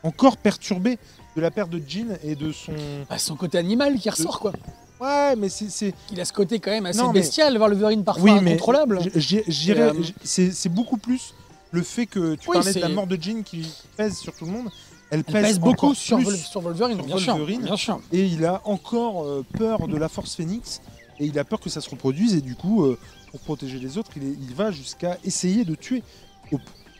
encore 0.03 0.37
perturbé 0.37 0.99
de 1.37 1.41
la 1.41 1.51
perte 1.51 1.71
de 1.71 1.81
Jean 1.87 2.17
et 2.25 2.35
de 2.35 2.53
son... 2.53 2.73
Bah, 3.09 3.19
son 3.19 3.37
côté 3.37 3.59
animal 3.59 3.97
qui 3.99 4.11
ressort, 4.11 4.41
quoi. 4.41 4.53
Ouais, 5.01 5.35
mais 5.37 5.49
c'est... 5.49 5.71
c'est- 5.71 5.95
Il 6.13 6.21
a 6.21 6.25
ce 6.25 6.33
côté 6.33 6.59
quand 6.61 6.71
même 6.71 6.87
assez 6.87 6.99
Non, 6.99 7.09
mais- 7.09 7.21
bestial, 7.21 7.57
voir 7.57 7.69
le 7.69 7.75
Wolverine 7.77 8.05
parfois 8.05 8.25
Oui, 8.35 8.41
mais 8.43 8.53
incontrôlable. 8.53 8.99
j'irais- 9.17 9.93
euh, 9.95 10.03
c'est 10.25 10.69
beaucoup 10.69 10.97
plus 10.97 11.35
le 11.71 11.83
fait 11.83 12.07
que 12.07 12.35
tu 12.35 12.49
Oui, 12.51 12.55
parlais 12.57 12.73
de 12.75 12.81
la 12.81 12.89
mort 12.89 13.07
de 13.07 13.17
Jean 13.21 13.43
qui 13.43 13.67
pèse 13.97 14.17
sur 14.19 14.35
tout 14.35 14.45
le 14.45 14.51
monde. 14.53 14.69
Elle 15.13 15.21
Elle 15.21 15.25
pèse, 15.25 15.43
pèse 15.45 15.61
beaucoup 15.61 15.95
sur, 15.95 16.19
Vol- 16.19 16.37
sur 16.37 16.61
Wolverine, 16.61 16.97
sur 16.99 17.07
bien, 17.07 17.19
sûr, 17.19 17.33
Wolverine. 17.37 17.63
bien 17.63 17.77
sûr. 17.77 18.01
et 18.13 18.25
il 18.27 18.45
a 18.45 18.61
encore 18.65 19.25
euh, 19.25 19.45
peur 19.59 19.89
de 19.89 19.97
la 19.97 20.09
Force 20.09 20.37
Phoenix 20.37 20.81
et 21.19 21.27
il 21.27 21.37
a 21.39 21.45
peur 21.45 21.59
que 21.61 21.69
ça 21.71 21.81
se 21.81 21.91
reproduise 21.91 22.35
et 22.35 22.41
du 22.41 22.55
coup 22.55 22.85
euh, 22.85 22.97
pour 23.33 23.41
protéger 23.41 23.79
les 23.81 23.99
autres 23.99 24.11
il, 24.17 24.23
est- 24.25 24.37
il 24.41 24.55
va 24.55 24.71
jusqu'à 24.71 25.19
essayer 25.25 25.65
de 25.65 25.75
tuer. 25.75 26.03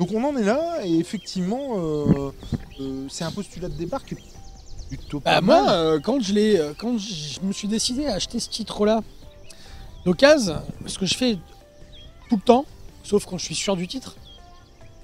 Donc 0.01 0.11
on 0.13 0.25
en 0.25 0.35
est 0.37 0.43
là 0.45 0.79
et 0.83 0.99
effectivement 0.99 1.77
euh, 1.77 2.31
euh, 2.81 3.07
c'est 3.11 3.23
un 3.25 3.31
postulat 3.31 3.69
de 3.69 3.75
départ 3.75 4.03
qui 4.05 4.15
est 4.15 4.19
plutôt 4.89 5.21
pas 5.21 5.37
Bah, 5.37 5.41
moi, 5.43 5.63
mal. 5.67 5.75
euh, 5.75 6.01
quand 6.01 6.21
je 6.21 6.33
l'ai, 6.33 6.61
quand 6.79 6.97
je 6.99 7.39
me 7.43 7.53
suis 7.53 7.69
décidé 7.69 8.07
à 8.07 8.15
acheter 8.15 8.41
ce 8.41 8.49
titre-là 8.49 9.03
d'occasion, 10.07 10.57
ce 10.87 10.99
que 10.99 11.05
je 11.07 11.15
fais 11.15 11.35
tout 12.31 12.37
le 12.37 12.43
temps, 12.43 12.65
sauf 13.05 13.27
quand 13.27 13.37
je 13.39 13.45
suis 13.45 13.55
sûr 13.55 13.77
du 13.77 13.87
titre, 13.87 14.17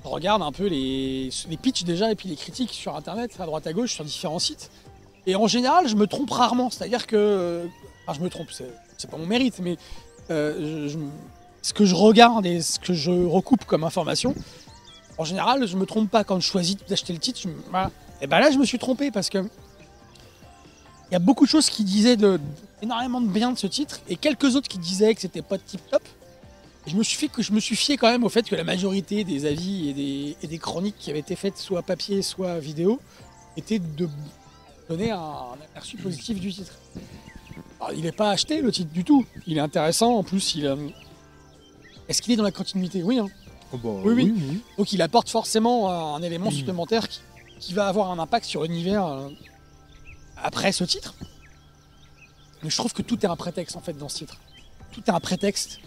je 0.02 0.08
regarde 0.08 0.40
un 0.40 0.50
peu 0.52 0.66
les, 0.66 1.28
les 1.50 1.56
pitchs 1.58 1.84
déjà 1.84 2.10
et 2.10 2.14
puis 2.14 2.28
les 2.31 2.37
critiques 2.37 2.72
sur 2.72 2.96
internet, 2.96 3.32
à 3.38 3.44
droite 3.44 3.66
à 3.66 3.72
gauche, 3.75 3.93
sur 3.93 4.04
différents 4.04 4.38
sites. 4.38 4.70
Et 5.26 5.34
en 5.37 5.46
général, 5.48 5.88
je 5.88 5.96
me 5.96 6.06
trompe 6.06 6.31
rarement. 6.31 6.70
C'est-à-dire 6.70 7.06
que, 7.08 7.69
enfin, 8.06 8.16
je 8.19 8.25
me 8.25 8.31
trompe, 8.31 8.46
c'est, 8.52 9.10
pas 9.10 9.16
mon 9.19 9.26
mérite, 9.26 9.58
mais 9.60 9.76
je- 10.31 10.87
je- 10.88 10.98
ce 11.62 11.72
que 11.72 11.84
je 11.84 11.96
regarde 11.96 12.46
et 12.46 12.60
ce 12.62 12.78
que 12.78 12.94
je 12.94 13.10
recoupe 13.10 13.64
comme 13.64 13.82
information, 13.82 14.34
en 15.19 15.25
général, 15.25 15.67
je 15.67 15.77
me 15.77 15.87
trompe 15.87 16.11
pas 16.11 16.25
quand 16.25 16.41
je 16.41 16.47
choisis 16.47 16.77
d'acheter 16.89 17.13
le 17.13 17.19
titre. 17.19 17.41
Et 18.21 18.27
ben 18.27 18.39
là, 18.41 18.51
je 18.51 18.59
me 18.59 18.65
suis 18.65 18.79
trompé 18.79 19.11
parce 19.11 19.29
que 19.29 19.39
il 19.39 21.13
y 21.13 21.17
a 21.17 21.20
beaucoup 21.20 21.44
de 21.44 21.51
choses 21.51 21.70
qui 21.70 21.85
disaient 21.85 22.17
de, 22.17 22.41
énormément 22.82 23.20
de 23.20 23.29
bien 23.29 23.53
de 23.53 23.58
ce 23.58 23.67
titre 23.67 24.01
et 24.08 24.17
quelques 24.17 24.56
autres 24.56 24.69
qui 24.69 24.79
disaient 24.79 25.15
que 25.15 25.20
c'était 25.20 25.43
pas 25.43 25.58
tip 25.58 25.81
top. 25.91 26.03
Et 26.87 26.91
je 26.91 26.96
me 26.96 27.03
suis 27.03 27.17
fait 27.17 27.77
fié 27.77 27.96
quand 27.96 28.11
même 28.11 28.25
au 28.25 28.29
fait 28.29 28.49
que 28.49 28.55
la 28.55 28.65
majorité 28.65 29.25
des 29.25 29.44
avis 29.44 30.37
et 30.41 30.46
des, 30.46 30.58
chroniques 30.58 30.96
qui 30.99 31.11
avaient 31.11 31.20
été 31.20 31.35
faites 31.35 31.58
soit 31.58 31.82
papier 31.82 32.23
soit 32.23 32.58
vidéo 32.58 33.01
étaient 33.56 33.81
de 33.81 34.08
donner 34.89 35.11
un, 35.11 35.55
aperçu 35.70 35.96
positif 35.96 36.39
du 36.39 36.53
titre. 36.53 36.75
Il 37.94 38.03
n'est 38.03 38.13
pas 38.13 38.31
acheté 38.31 38.61
le 38.61 38.70
titre 38.70 38.93
du 38.93 39.05
tout. 39.05 39.25
Il 39.46 39.58
est 39.58 39.61
intéressant. 39.61 40.17
En 40.17 40.23
plus, 40.23 40.55
il 40.55 40.67
euh, 40.67 40.77
est-ce 42.08 42.23
qu'il 42.23 42.32
est 42.32 42.37
dans 42.37 42.43
la 42.43 42.53
continuité? 42.53 43.03
Oui. 43.03 43.19
hein. 43.19 43.29
Oh, 43.73 43.79
bah, 43.82 43.91
oui, 44.05 44.13
oui. 44.15 44.63
Donc 44.79 44.93
il 44.93 45.03
apporte 45.03 45.29
forcément 45.29 45.91
un, 45.91 46.15
un 46.15 46.23
élément 46.23 46.51
Mm. 46.51 46.55
supplémentaire 46.55 47.08
qui, 47.08 47.20
qui 47.58 47.75
va 47.75 47.89
avoir 47.89 48.11
un 48.11 48.19
impact 48.19 48.44
sur 48.46 48.63
l'univers 48.63 49.06
euh, 49.06 49.29
après 50.43 50.73
ce 50.73 50.85
titre. 50.85 51.15
Mais 52.63 52.70
je 52.70 52.77
trouve 52.77 52.93
que 52.93 53.03
tout 53.03 53.19
est 53.25 53.29
un 53.29 53.37
prétexte 53.37 53.77
en 53.77 53.81
fait 53.81 53.96
dans 53.96 54.08
ce 54.08 54.19
titre. 54.19 54.37
Tout 54.93 55.03
est 55.06 55.11
un 55.11 55.20
prétexte. 55.20 55.79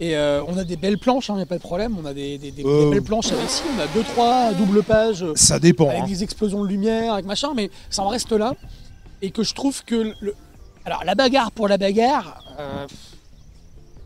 Et 0.00 0.16
euh, 0.16 0.42
on 0.46 0.56
a 0.56 0.62
des 0.64 0.76
belles 0.76 0.98
planches, 0.98 1.28
il 1.28 1.34
n'y 1.34 1.42
a 1.42 1.46
pas 1.46 1.56
de 1.56 1.62
problème. 1.62 1.96
On 2.00 2.06
a 2.06 2.14
des, 2.14 2.38
des- 2.38 2.52
des- 2.52 2.62
des 2.62 2.68
Euh. 2.68 2.90
belles 2.90 3.02
planches 3.02 3.32
avec 3.32 3.46
ici. 3.48 3.62
On 3.76 3.80
a 3.80 3.86
deux, 3.88 4.04
trois 4.04 4.52
doubles 4.52 4.82
pages 4.84 5.22
euh, 5.24 5.32
Ça 5.34 5.58
dépend. 5.58 5.88
avec 5.88 6.02
hein. 6.02 6.06
des 6.06 6.22
explosions 6.22 6.62
de 6.62 6.68
lumière, 6.68 7.14
avec 7.14 7.26
machin, 7.26 7.52
mais 7.54 7.70
ça 7.90 8.02
en 8.02 8.08
reste 8.08 8.30
là. 8.32 8.54
Et 9.22 9.30
que 9.32 9.42
je 9.42 9.54
trouve 9.54 9.84
que. 9.84 10.14
Le... 10.20 10.34
Alors 10.84 11.04
la 11.04 11.14
bagarre 11.16 11.50
pour 11.50 11.66
la 11.68 11.78
bagarre, 11.78 12.42
euh, 12.60 12.86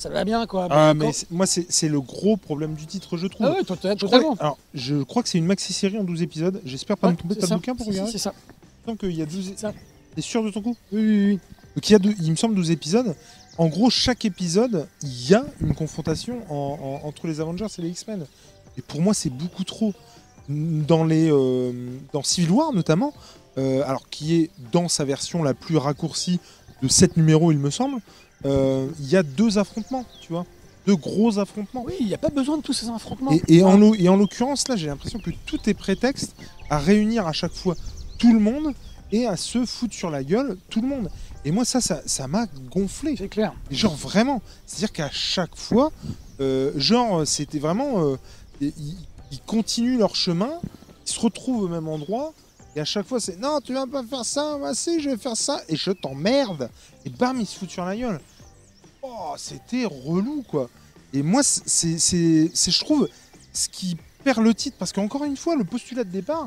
ça 0.02 0.08
va 0.10 0.24
bien 0.24 0.46
quoi. 0.46 0.68
Ah, 0.70 0.94
mais 0.94 1.10
moi 1.30 1.46
c'est 1.46 1.88
le 1.88 2.00
gros 2.00 2.36
problème 2.36 2.74
du 2.74 2.86
titre 2.86 3.16
je 3.16 3.26
trouve. 3.26 3.46
Ah 3.46 3.52
ouais, 3.52 3.96
Je 3.98 4.06
crois- 4.06 4.34
alors, 4.40 4.58
je 4.74 5.02
crois 5.02 5.22
que 5.22 5.28
c'est 5.28 5.38
une 5.38 5.46
maxi-série 5.46 5.98
en 5.98 6.04
12 6.04 6.22
épisodes. 6.22 6.60
J'espère 6.64 6.96
pas 6.98 7.06
Ouais, 7.08 7.12
me 7.14 7.18
tromper. 7.18 7.34
le 7.40 7.46
bouquin 7.46 7.74
pour 7.74 7.86
regarder 7.86 8.10
C'est 8.12 8.18
ça. 8.18 8.34
Tant 8.84 8.96
qu'il 8.96 9.12
y 9.12 9.22
a 9.22 9.26
12 9.26 9.52
ça. 9.56 9.72
T'es 10.14 10.22
sûr 10.22 10.42
de 10.44 10.50
ton 10.50 10.60
coup 10.60 10.76
Oui, 10.92 11.00
oui, 11.00 11.26
oui. 11.26 11.40
Donc 11.74 11.88
il, 11.88 11.92
y 11.92 11.94
a 11.94 11.98
deux- 11.98 12.14
il 12.20 12.30
me 12.30 12.36
semble 12.36 12.54
12 12.54 12.70
épisodes. 12.70 13.14
En 13.58 13.68
gros, 13.68 13.88
chaque 13.90 14.24
épisode, 14.24 14.86
il 15.02 15.30
y 15.30 15.34
a 15.34 15.44
une 15.60 15.74
confrontation 15.74 16.40
en- 16.50 17.00
en- 17.02 17.06
entre 17.06 17.26
les 17.26 17.40
Avengers 17.40 17.66
et 17.78 17.82
les 17.82 17.88
X-Men. 17.90 18.26
Et 18.76 18.82
pour 18.82 19.00
moi, 19.00 19.14
c'est 19.14 19.30
beaucoup 19.30 19.64
trop. 19.64 19.92
Dans, 20.48 21.04
les, 21.04 21.30
euh, 21.30 21.72
dans 22.12 22.22
Civil 22.22 22.50
War, 22.50 22.72
notamment, 22.72 23.14
euh, 23.58 23.82
alors 23.86 24.08
qui 24.10 24.34
est 24.34 24.50
dans 24.72 24.88
sa 24.88 25.04
version 25.04 25.42
la 25.42 25.54
plus 25.54 25.76
raccourcie 25.76 26.40
de 26.82 26.88
7 26.88 27.16
numéros, 27.16 27.52
il 27.52 27.58
me 27.58 27.70
semble, 27.70 28.00
euh, 28.44 28.88
il 29.00 29.08
y 29.08 29.16
a 29.16 29.22
deux 29.22 29.58
affrontements, 29.58 30.04
tu 30.20 30.32
vois. 30.32 30.44
Deux 30.86 30.96
gros 30.96 31.38
affrontements. 31.38 31.84
Oui, 31.86 31.94
il 32.00 32.06
n'y 32.06 32.14
a 32.14 32.18
pas 32.18 32.28
besoin 32.30 32.56
de 32.56 32.62
tous 32.62 32.72
ces 32.72 32.88
affrontements. 32.88 33.30
Et, 33.32 33.58
et 33.58 33.62
en, 33.62 33.76
l'o- 33.76 33.94
et 33.94 34.08
en 34.08 34.16
l'occurrence, 34.16 34.66
là, 34.68 34.74
j'ai 34.76 34.88
l'impression 34.88 35.20
que 35.20 35.30
tout 35.46 35.60
est 35.68 35.74
prétexte 35.74 36.34
à 36.70 36.78
réunir 36.78 37.26
à 37.26 37.32
chaque 37.32 37.52
fois 37.54 37.76
tout 38.18 38.32
le 38.32 38.40
monde 38.40 38.74
et 39.12 39.26
à 39.26 39.36
se 39.36 39.64
foutre 39.64 39.94
sur 39.94 40.10
la 40.10 40.24
gueule 40.24 40.56
tout 40.70 40.80
le 40.80 40.88
monde. 40.88 41.08
Et 41.44 41.52
moi, 41.52 41.64
ça, 41.64 41.80
ça 41.80 42.02
ça 42.06 42.26
m'a 42.26 42.46
gonflé. 42.70 43.14
C'est 43.16 43.28
clair. 43.28 43.52
Genre 43.70 43.94
vraiment. 43.94 44.42
C'est-à-dire 44.66 44.92
qu'à 44.92 45.10
chaque 45.12 45.54
fois, 45.56 45.92
euh, 46.40 46.72
genre, 46.76 47.26
c'était 47.26 47.58
vraiment. 47.60 48.04
euh, 48.04 48.16
ils, 48.60 48.72
ils 49.30 49.40
continuent 49.46 49.98
leur 49.98 50.14
chemin, 50.16 50.50
ils 51.06 51.10
se 51.12 51.20
retrouvent 51.20 51.62
au 51.64 51.68
même 51.68 51.88
endroit. 51.88 52.32
Et 52.74 52.80
à 52.80 52.84
chaque 52.84 53.06
fois, 53.06 53.20
c'est 53.20 53.38
non, 53.38 53.60
tu 53.62 53.74
vas 53.74 53.86
pas 53.86 54.02
faire 54.02 54.24
ça, 54.24 54.56
moi 54.58 54.74
si, 54.74 55.00
je 55.00 55.10
vais 55.10 55.16
faire 55.18 55.36
ça, 55.36 55.60
et 55.68 55.76
je 55.76 55.90
t'emmerde. 55.90 56.70
Et 57.04 57.10
bam, 57.10 57.38
ils 57.38 57.46
se 57.46 57.58
foutent 57.58 57.70
sur 57.70 57.84
la 57.84 57.94
gueule. 57.96 58.18
Oh, 59.02 59.34
c'était 59.36 59.84
relou, 59.84 60.44
quoi. 60.48 60.68
Et 61.12 61.22
moi, 61.22 61.42
c'est, 61.42 61.98
je 61.98 62.78
trouve, 62.84 63.08
ce 63.52 63.68
qui 63.68 63.96
perd 64.24 64.38
le 64.38 64.54
titre, 64.54 64.76
parce 64.78 64.92
qu'encore 64.92 65.24
une 65.24 65.36
fois, 65.36 65.56
le 65.56 65.64
postulat 65.64 66.04
de 66.04 66.10
départ, 66.10 66.46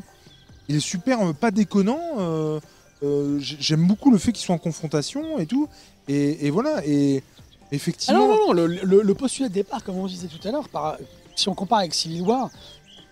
il 0.68 0.76
est 0.78 0.80
super, 0.80 1.20
euh, 1.22 1.34
pas 1.34 1.52
déconnant. 1.52 2.00
euh, 2.18 2.60
euh, 3.04 3.38
j'ai- 3.40 3.58
j'aime 3.60 3.86
beaucoup 3.86 4.10
le 4.10 4.18
fait 4.18 4.32
qu'ils 4.32 4.46
soient 4.46 4.56
en 4.56 4.60
confrontation 4.60 5.38
et 5.38 5.46
tout. 5.46 5.68
Et, 6.08 6.50
voilà, 6.50 6.82
et 6.86 7.22
Ah 7.22 7.68
effectivement. 7.72 8.28
non, 8.28 8.54
non, 8.54 8.54
non, 8.54 8.68
le, 8.84 9.14
postulat 9.14 9.50
de 9.50 9.54
départ, 9.54 9.84
comme 9.84 9.98
on 9.98 10.08
disait 10.08 10.28
tout 10.28 10.48
à 10.48 10.52
l'heure, 10.52 10.70
si 11.36 11.50
on 11.50 11.56
compare 11.56 11.80
avec 11.80 11.94
Civil 11.94 12.22
War, 12.22 12.50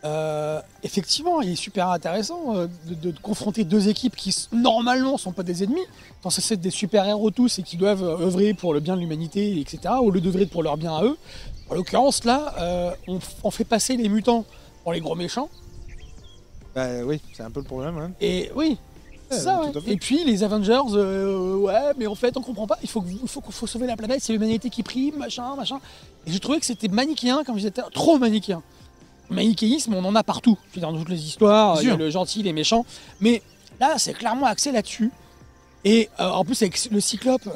euh, 0.05 0.62
effectivement, 0.83 1.41
il 1.41 1.51
est 1.51 1.55
super 1.55 1.89
intéressant 1.89 2.55
euh, 2.55 2.67
de, 2.86 3.13
confronter 3.22 3.63
deux 3.63 3.88
équipes 3.88 4.15
qui, 4.15 4.36
normalement, 4.51 5.17
sont 5.17 5.31
pas 5.31 5.43
des 5.43 5.63
ennemis, 5.63 5.86
dans 6.24 6.29
ce 6.29 6.41
c'est 6.41 6.57
des 6.57 6.72
super-héros 6.72 7.31
tous 7.31 7.60
et 7.60 7.63
qui 7.63 7.77
doivent 7.77 8.03
euh, 8.03 8.25
œuvrer 8.25 8.53
pour 8.53 8.74
le 8.74 8.81
bien 8.81 8.95
de 8.95 9.01
l'humanité, 9.01 9.60
etc., 9.62 9.93
au 10.01 10.12
lieu 10.12 10.19
d'œuvrer 10.19 10.45
pour 10.45 10.62
leur 10.62 10.75
bien 10.75 10.93
à 10.93 11.03
eux. 11.03 11.17
En 11.69 11.75
l'occurrence, 11.75 12.25
là, 12.25 12.53
euh, 12.60 12.91
on, 13.43 13.51
fait 13.51 13.63
passer 13.63 13.95
les 13.95 14.10
mutants 14.10 14.43
pour 14.83 14.91
les 14.91 15.00
gros 15.00 15.15
méchants, 15.15 15.50
Bah 16.75 16.88
oui, 17.05 17.22
c'est 17.33 17.43
un 17.43 17.51
peu 17.51 17.62
le 17.62 17.65
problème. 17.65 17.98
hein. 17.98 18.12
et 18.19 18.51
oui, 18.55 18.77
Ouais, 19.31 19.39
ça, 19.39 19.62
ouais. 19.62 19.72
Et 19.88 19.95
puis 19.95 20.25
les 20.25 20.43
Avengers, 20.43 20.81
ouais, 20.81 21.93
mais 21.98 22.07
en 22.07 22.15
fait 22.15 22.36
on 22.36 22.41
comprend 22.41 22.67
pas. 22.67 22.77
Il 22.83 22.89
faut, 22.89 23.01
que- 23.01 23.07
il 23.10 23.27
faut, 23.27 23.39
qu'il 23.39 23.53
faut 23.53 23.67
sauver 23.67 23.88
la 23.88 23.95
planète, 23.95 24.19
c'est 24.22 24.33
l'humanité 24.33 24.69
qui 24.69 24.83
prime, 24.83 25.15
machin, 25.15 25.55
machin. 25.55 25.79
Et 26.27 26.31
j'ai 26.31 26.39
trouvé 26.41 26.60
que 26.60 26.65
c'était 26.65 26.89
manichéen, 26.89 27.43
comme 27.45 27.55
je 27.55 27.69
disais, 27.69 27.83
trop 27.93 28.17
manichéen. 28.17 28.62
Manichéisme, 29.30 29.94
on 29.94 30.03
en 30.06 30.15
a 30.15 30.24
partout. 30.24 30.58
Dans 30.77 30.94
toutes 30.94 31.10
les 31.10 31.24
histoires, 31.25 31.82
il 31.82 31.88
y 31.88 31.92
a 31.92 31.96
le 31.96 32.10
gentil, 32.10 32.44
les 32.44 32.53
méchants. 32.53 32.86
Mais 33.22 33.42
là, 33.80 33.96
c'est 33.98 34.13
clairement 34.13 34.46
axé 34.46 34.72
là-dessus. 34.72 35.12
Et 35.86 36.10
euh, 36.20 36.30
en 36.30 36.46
plus 36.46 36.62
avec 36.62 36.89
le 36.92 37.00
Cyclope 37.00 37.48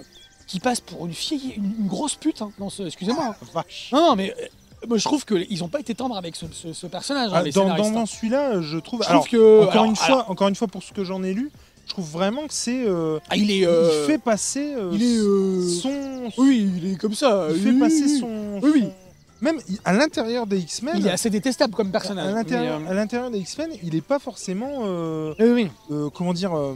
qui 0.47 0.59
passe 0.59 0.79
pour 0.81 1.05
une 1.05 1.13
fille, 1.13 1.53
une, 1.57 1.73
une 1.81 1.87
grosse 1.87 2.15
pute 2.15 2.41
hein, 2.41 2.51
dans 2.59 2.69
ce. 2.69 2.83
Excusez-moi. 2.83 3.35
hein. 3.41 3.45
Vache. 3.53 3.89
Non, 3.93 4.01
non, 4.09 4.15
mais 4.15 4.33
euh, 4.41 4.45
moi 4.87 4.97
je 4.97 5.03
trouve 5.05 5.25
qu'ils 5.25 5.63
ont 5.63 5.67
pas 5.69 5.79
été 5.79 5.93
tendres 5.95 6.17
avec 6.17 6.35
ce, 6.35 6.45
ce- 6.51 6.73
ce 6.73 6.87
personnage. 6.87 7.29
hein, 7.31 7.35
Ah, 7.37 7.43
les 7.43 7.51
dans, 7.51 7.69
hein. 7.69 8.05
celui-là, 8.05 8.61
je 8.61 8.77
trouve. 8.77 9.03
Je 9.03 9.09
alors, 9.09 9.25
trouve 9.25 9.39
que 9.39 9.59
encore 9.61 9.71
alors, 9.71 9.85
une 9.85 9.95
fois, 9.95 10.05
alors, 10.05 10.31
encore 10.31 10.47
une 10.47 10.55
fois, 10.55 10.67
pour 10.67 10.83
ce 10.83 10.91
que 10.93 11.03
j'en 11.03 11.23
ai 11.23 11.33
lu, 11.33 11.51
je 11.85 11.91
trouve 11.93 12.09
vraiment 12.09 12.47
que 12.47 12.53
c'est. 12.53 12.83
euh, 12.85 13.19
ah, 13.29 13.37
il 13.37 13.49
est. 13.51 13.65
euh, 13.65 14.03
Il 14.03 14.07
fait 14.11 14.17
passer. 14.17 14.73
euh, 14.75 14.91
il 14.93 15.03
est. 15.03 15.79
son. 15.81 16.31
Oui, 16.37 16.69
il 16.77 16.93
est 16.93 16.95
comme 16.95 17.13
ça. 17.13 17.47
Il 17.53 17.61
fait 17.61 17.69
oui, 17.69 17.79
passer 17.79 18.03
oui. 18.05 18.19
son. 18.19 18.59
Oui, 18.61 18.71
oui. 18.73 18.81
son- 18.81 18.91
Même 19.41 19.59
à 19.85 19.93
l'intérieur 19.93 20.47
des 20.47 20.59
X-Men. 20.59 20.95
Il 20.97 21.07
est 21.07 21.11
assez 21.11 21.29
détestable 21.29 21.73
comme 21.75 21.89
à 21.89 21.91
personnage. 21.91 22.27
à 22.33 22.93
l'intérieur 22.93 23.29
des 23.31 23.39
X-Men, 23.39 23.69
il 23.83 23.95
est 23.95 24.01
pas 24.01 24.19
forcément. 24.19 24.85
euh, 24.85 25.33
euh, 25.39 25.53
oui, 25.53 25.69
oui, 25.89 25.95
euh, 25.95 26.09
comment 26.09 26.33
dire. 26.33 26.55
euh, 26.57 26.75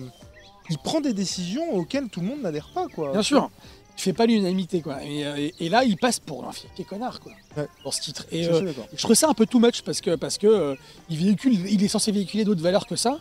il 0.70 0.78
prend 0.78 1.02
des 1.02 1.14
décisions 1.14 1.74
auxquelles 1.76 2.08
tout 2.08 2.22
le 2.22 2.28
monde 2.28 2.42
n'adhère 2.42 2.70
pas, 2.74 2.88
quoi. 2.88 3.12
bien 3.12 3.24
sûr. 3.24 3.50
Il 3.98 4.02
fait 4.02 4.14
pas 4.14 4.26
l'unanimité, 4.26 4.82
quoi. 4.82 5.04
Et, 5.04 5.26
euh, 5.26 5.36
et- 5.38 5.54
et 5.60 5.70
là, 5.70 5.84
il 5.84 5.98
passe 5.98 6.20
pour 6.20 6.48
un 6.48 6.52
fier 6.54 6.70
connard, 6.88 7.20
quoi. 7.20 7.34
Ouais. 7.58 7.68
Dans 7.84 7.92
ce 7.92 8.02
titre. 8.02 8.26
Je 8.32 8.38
Et 8.38 8.48
euh, 8.48 8.72
trouve 8.98 9.16
ça 9.16 9.28
un 9.28 9.34
peu 9.34 9.46
too 9.46 9.60
much 9.60 9.82
parce 9.82 10.00
que, 10.00 10.16
parce 10.16 10.38
que 10.38 10.48
euh, 10.48 10.76
il 11.10 11.18
véhicule, 11.18 11.54
il 11.70 11.84
est 11.84 11.88
censé 11.90 12.12
véhiculer 12.12 12.46
d'autres 12.46 12.62
valeurs 12.64 12.88
que 12.88 12.96
ça. 12.96 13.20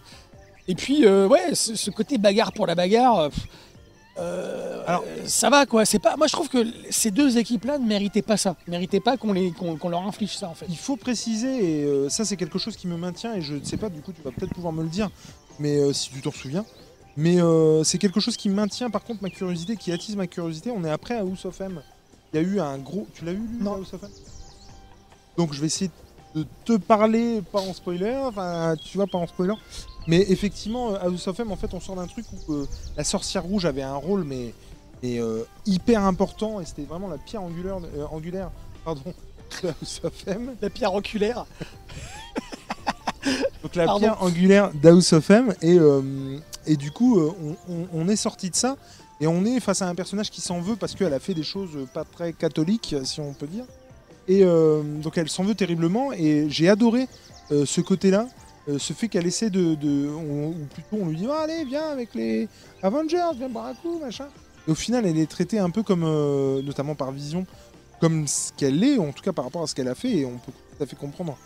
Et 0.69 0.75
puis, 0.77 1.05
euh, 1.07 1.27
ouais, 1.27 1.55
ce, 1.55 1.75
ce 1.75 1.91
côté 1.91 2.19
bagarre 2.19 2.53
pour 2.53 2.67
la 2.67 2.75
bagarre. 2.77 3.19
euh, 3.19 3.29
pff, 3.31 3.47
euh, 4.21 4.83
Alors- 4.87 5.05
ça 5.27 5.51
va 5.51 5.67
quoi, 5.67 5.85
c'est 5.85 5.99
pas. 5.99 6.17
Moi 6.17 6.27
je 6.27 6.33
trouve 6.33 6.49
que 6.49 6.65
ces 6.91 7.11
deux 7.11 7.39
équipes-là 7.39 7.79
ne 7.79 7.87
méritaient 7.87 8.23
pas 8.23 8.37
ça, 8.37 8.57
ne 8.67 8.73
méritaient 8.73 9.01
pas 9.01 9.17
qu'on 9.17 9.33
les, 9.33 9.51
qu'on, 9.53 9.77
qu'on 9.77 9.89
leur 9.89 10.03
inflige 10.07 10.37
ça 10.37 10.49
en 10.49 10.55
fait. 10.55 10.67
Il 10.69 10.77
faut 10.77 10.97
préciser, 10.97 11.81
et 11.81 11.85
euh, 11.85 12.09
ça 12.09 12.25
c'est 12.25 12.37
quelque 12.37 12.59
chose 12.59 12.77
qui 12.77 12.87
me 12.87 12.97
maintient, 12.97 13.35
et 13.35 13.41
je 13.43 13.55
ne 13.55 13.65
sais 13.65 13.77
pas, 13.77 13.89
du 13.89 14.01
coup 14.01 14.13
tu 14.13 14.23
vas 14.23 14.31
peut-être 14.31 14.53
pouvoir 14.55 14.73
me 14.73 14.83
le 14.83 14.89
dire, 14.89 15.11
mais 15.59 15.77
euh, 15.79 15.93
si 15.93 16.11
tu 16.11 16.21
t'en 16.21 16.31
souviens. 16.33 16.65
Mais 17.17 17.39
c'est 17.85 17.99
quelque 17.99 18.21
chose 18.21 18.37
qui 18.37 18.49
maintient 18.49 18.89
par 18.89 19.03
contre 19.03 19.23
ma 19.23 19.29
curiosité, 19.31 19.77
qui 19.77 19.93
attise 19.93 20.17
ma 20.17 20.27
curiosité. 20.29 20.71
On 20.71 20.85
est 20.85 20.91
après 20.91 21.15
à 21.17 21.21
House 21.21 21.45
of 21.45 21.61
M. 21.61 21.83
Il 22.33 22.41
y 22.41 22.45
a 22.45 22.47
eu 22.47 22.61
un 22.61 22.79
gros. 22.79 23.07
Tu 23.13 23.25
l'as 23.25 23.33
eu 23.33 23.37
lui, 23.37 23.59
Non. 23.61 23.75
House 23.75 23.93
of 23.93 24.03
M? 24.05 24.09
Donc 25.37 25.53
je 25.53 25.61
vais 25.61 25.67
essayer 25.67 25.91
de 26.35 26.47
te 26.65 26.77
parler, 26.77 27.43
pas 27.53 27.61
en 27.61 27.75
spoiler, 27.75 28.15
enfin 28.25 28.75
tu 28.83 28.97
vois, 28.97 29.07
pas 29.09 29.19
en 29.19 29.27
spoiler. 29.27 29.55
Mais 30.07 30.25
effectivement, 30.31 30.95
euh, 30.95 30.99
House 31.03 31.27
of 31.29 31.39
M, 31.41 31.51
en 31.53 31.57
fait, 31.57 31.73
on 31.75 31.81
sort 31.81 31.97
d'un 31.97 32.07
truc 32.07 32.25
où 32.33 32.53
euh, 32.53 32.67
la 32.97 33.05
sorcière 33.05 33.43
rouge 33.43 33.65
avait 33.67 33.83
un 33.83 33.95
rôle, 33.97 34.25
mais, 34.25 34.55
mais, 35.03 35.19
euh, 35.21 35.45
hyper 35.67 36.05
important, 36.05 36.61
et 36.61 36.65
c'était 36.65 36.83
vraiment 36.83 37.09
la 37.09 37.19
pierre 37.19 37.43
angulaire, 37.43 37.79
euh, 37.97 38.05
angulaire 38.11 38.51
pardon, 38.85 39.03
de 39.63 39.69
House 39.69 40.01
of 40.05 40.13
M. 40.27 40.55
La 40.63 40.71
pierre 40.71 40.95
oculaire. 40.95 41.45
Donc 43.63 43.75
la 43.77 43.85
Pardon. 43.85 44.01
pierre 44.01 44.23
angulaire 44.23 44.71
d'House 44.73 45.13
of 45.13 45.29
M 45.31 45.55
et, 45.61 45.77
et 46.67 46.77
du 46.77 46.91
coup 46.91 47.21
on, 47.21 47.57
on- 47.71 47.87
on 47.93 48.09
est 48.09 48.17
sorti 48.17 48.49
de 48.49 48.57
ça 48.57 48.77
et 49.21 49.27
on 49.27 49.45
est 49.45 49.61
face 49.61 49.83
à 49.83 49.89
un 49.89 49.95
personnage 49.95 50.31
qui 50.31 50.41
s'en 50.41 50.61
veut 50.61 50.77
parce 50.77 50.95
qu'elle 50.95 51.13
a 51.13 51.21
fait 51.21 51.35
des 51.35 51.43
choses 51.43 51.87
pas 51.93 52.05
très 52.05 52.33
catholiques 52.33 52.95
si 53.05 53.21
on 53.21 53.35
peut 53.35 53.47
dire 53.47 53.65
et 54.27 54.43
donc 54.43 55.19
elle 55.19 55.29
s'en 55.29 55.45
veut 55.45 55.55
terriblement 55.55 56.13
et 56.13 56.47
j'ai 56.49 56.71
adoré 56.71 57.09
ce 57.51 57.81
côté 57.83 58.11
là 58.73 58.79
ce 58.79 58.93
fait 58.93 59.09
qu'elle 59.09 59.27
essaie 59.27 59.51
de, 59.51 59.75
ou 60.09 60.55
plutôt 60.73 60.99
on 61.03 61.09
lui 61.09 61.17
dit 61.17 61.27
Ah, 61.31 61.43
allez 61.43 61.65
viens 61.65 61.89
avec 61.89 62.15
les 62.15 62.49
Avengers 62.83 63.31
viens 63.37 63.49
boire 63.49 63.67
un 63.67 63.75
coup 63.75 63.99
machin 63.99 64.29
et 64.67 64.71
au 64.71 64.75
final 64.75 65.07
elle 65.07 65.19
est 65.19 65.31
traitée 65.31 65.59
un 65.59 65.71
peu 65.71 65.83
comme 65.83 66.05
euh, 66.05 66.63
notamment 66.63 66.95
par 66.95 67.13
Vision 67.13 67.47
comme 68.01 68.27
ce 68.27 68.53
qu'elle 68.53 68.83
est 68.83 68.99
en 68.99 69.13
tout 69.13 69.23
cas 69.23 69.33
par 69.33 69.45
rapport 69.45 69.63
à 69.63 69.67
ce 69.67 69.75
qu'elle 69.75 69.89
a 69.89 69.95
fait 69.95 70.11
et 70.11 70.25
on 70.25 70.39
peut 70.39 70.53
tout 70.53 70.83
à 70.83 70.87
fait 70.87 70.97
comprendre 70.97 71.37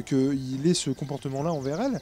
qu'il 0.00 0.66
ait 0.66 0.74
ce 0.74 0.90
comportement-là 0.90 1.52
envers 1.52 1.80
elle. 1.80 2.00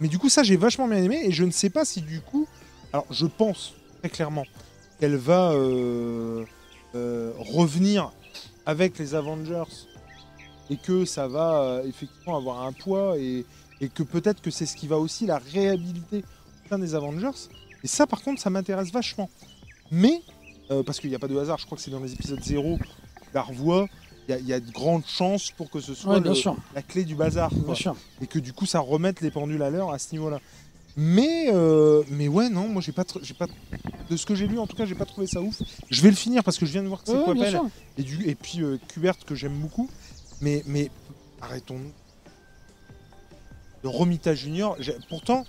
Mais 0.00 0.08
du 0.08 0.18
coup, 0.18 0.28
ça, 0.28 0.42
j'ai 0.42 0.56
vachement 0.56 0.86
bien 0.86 1.02
aimé 1.02 1.20
et 1.24 1.32
je 1.32 1.44
ne 1.44 1.50
sais 1.50 1.70
pas 1.70 1.84
si 1.84 2.02
du 2.02 2.20
coup. 2.20 2.46
Alors, 2.92 3.06
je 3.10 3.26
pense 3.26 3.74
très 4.00 4.08
clairement 4.08 4.44
qu'elle 5.00 5.16
va 5.16 5.52
euh, 5.52 6.44
euh, 6.94 7.32
revenir 7.38 8.12
avec 8.66 8.98
les 8.98 9.14
Avengers 9.14 9.64
et 10.70 10.76
que 10.76 11.04
ça 11.04 11.28
va 11.28 11.62
euh, 11.62 11.84
effectivement 11.84 12.36
avoir 12.36 12.62
un 12.62 12.72
poids 12.72 13.16
et, 13.18 13.44
et 13.80 13.88
que 13.88 14.02
peut-être 14.02 14.40
que 14.40 14.50
c'est 14.50 14.66
ce 14.66 14.76
qui 14.76 14.86
va 14.86 14.98
aussi 14.98 15.26
la 15.26 15.38
réhabiliter 15.38 16.24
au 16.64 16.68
sein 16.68 16.78
des 16.78 16.94
Avengers. 16.94 17.30
Et 17.84 17.86
ça, 17.88 18.06
par 18.06 18.22
contre, 18.22 18.40
ça 18.40 18.50
m'intéresse 18.50 18.90
vachement. 18.90 19.30
Mais, 19.90 20.20
euh, 20.70 20.82
parce 20.82 21.00
qu'il 21.00 21.10
n'y 21.10 21.16
a 21.16 21.18
pas 21.18 21.28
de 21.28 21.36
hasard, 21.38 21.58
je 21.58 21.66
crois 21.66 21.76
que 21.76 21.82
c'est 21.82 21.90
dans 21.90 22.00
les 22.00 22.12
épisodes 22.12 22.42
0, 22.42 22.78
tu 22.78 23.28
la 23.34 23.42
revois, 23.42 23.86
il 24.28 24.32
y 24.32 24.34
a- 24.34 24.38
il 24.40 24.46
y, 24.46 24.52
a 24.52 24.60
de 24.60 24.70
grandes 24.70 25.06
chances 25.06 25.50
pour 25.52 25.70
que 25.70 25.80
ce 25.80 25.94
soit 25.94 26.14
Ouais, 26.14 26.20
le- 26.20 26.34
la 26.74 26.82
clé 26.82 27.04
du 27.04 27.14
bazar. 27.14 27.50
quoi 27.64 27.74
et 28.20 28.26
que 28.26 28.38
du 28.38 28.52
coup 28.52 28.66
ça 28.66 28.78
remette 28.80 29.20
les 29.22 29.30
pendules 29.30 29.62
à 29.62 29.70
l'heure 29.70 29.90
à 29.90 29.98
ce 29.98 30.12
niveau-là. 30.12 30.40
Mais 30.98 31.48
euh, 31.54 32.02
mais 32.10 32.28
ouais 32.28 32.50
non, 32.50 32.68
moi 32.68 32.82
j'ai 32.82 32.92
pas 32.92 33.04
j'ai 33.22 33.32
pas 33.32 33.46
de 34.10 34.16
ce 34.16 34.26
que 34.26 34.34
j'ai 34.34 34.46
lu 34.48 34.58
en 34.58 34.66
tout 34.66 34.76
cas 34.76 34.84
j'ai 34.84 34.96
pas 34.96 35.04
trouvé 35.06 35.26
ça 35.28 35.40
ouf. 35.40 35.62
Je 35.88 36.02
vais 36.02 36.10
le 36.10 36.16
finir 36.16 36.42
parce 36.44 36.58
que 36.58 36.66
je 36.66 36.72
viens 36.72 36.82
de 36.82 36.88
voir 36.88 37.02
que 37.02 37.06
c'est 37.06 37.16
Ouais, 37.16 37.70
et 37.96 38.02
du 38.02 38.28
et 38.28 38.34
puis 38.34 38.62
euh, 38.62 38.78
Kubert 38.88 39.16
que 39.24 39.34
j'aime 39.34 39.56
beaucoup. 39.58 39.88
Mais 40.42 40.62
mais 40.66 40.90
arrêtons 41.40 41.80
de 43.82 43.88
Romita 43.88 44.34
Junior. 44.34 44.76
Pourtant 45.08 45.44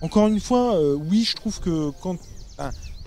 encore 0.00 0.26
une 0.28 0.40
fois 0.40 0.76
euh, 0.76 0.94
oui 0.94 1.24
je 1.24 1.34
trouve 1.36 1.60
que 1.60 1.90
quand 2.02 2.16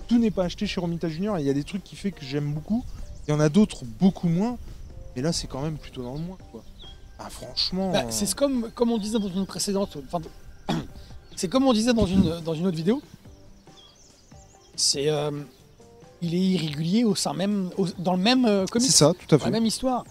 tout 0.08 0.18
n'est 0.18 0.30
pas 0.30 0.44
acheté 0.44 0.66
chez 0.66 0.80
Romita 0.80 1.08
Junior 1.08 1.38
il 1.38 1.46
y 1.46 1.50
a 1.50 1.52
des 1.54 1.64
trucs 1.64 1.84
qui 1.84 1.96
fait 1.96 2.10
que 2.12 2.24
j'aime 2.24 2.52
beaucoup. 2.52 2.84
Il 3.28 3.30
y 3.30 3.34
en 3.34 3.40
a 3.40 3.48
d'autres 3.48 3.84
beaucoup 4.00 4.28
moins. 4.28 4.58
Mais 5.14 5.22
là 5.22 5.32
c'est 5.32 5.46
quand 5.46 5.62
même 5.62 5.76
plutôt 5.76 6.02
dans 6.02 6.14
le 6.14 6.20
moins 6.20 6.38
quoi. 6.52 6.62
Ah, 7.18 7.28
franchement. 7.28 7.92
Bah, 7.92 8.04
c'est 8.10 8.32
comme, 8.34 8.70
comme 8.74 8.90
on 8.90 8.96
disait 8.98 9.18
dans 9.18 9.28
une 9.28 9.44
précédente. 9.44 9.98
c'est 11.36 11.48
comme 11.48 11.66
on 11.66 11.72
disait 11.74 11.92
dans 11.92 12.06
une, 12.06 12.40
dans 12.40 12.54
une 12.54 12.66
autre 12.66 12.76
vidéo. 12.76 13.02
C'est. 14.76 15.08
euh, 15.10 15.30
il 16.22 16.34
est 16.34 16.38
irrégulier 16.38 17.04
au 17.04 17.14
sein 17.14 17.32
même, 17.32 17.70
au- 17.78 17.86
dans 17.98 18.12
le 18.12 18.18
même 18.22 18.44
euh, 18.44 18.66
comics, 18.66 18.86
c'est 18.90 18.96
ça 18.96 19.12
tout 19.14 19.34
à 19.34 19.38
dans 19.38 19.44
fait. 19.44 19.44
la 19.46 19.50
même 19.52 19.66
histoire. 19.66 20.04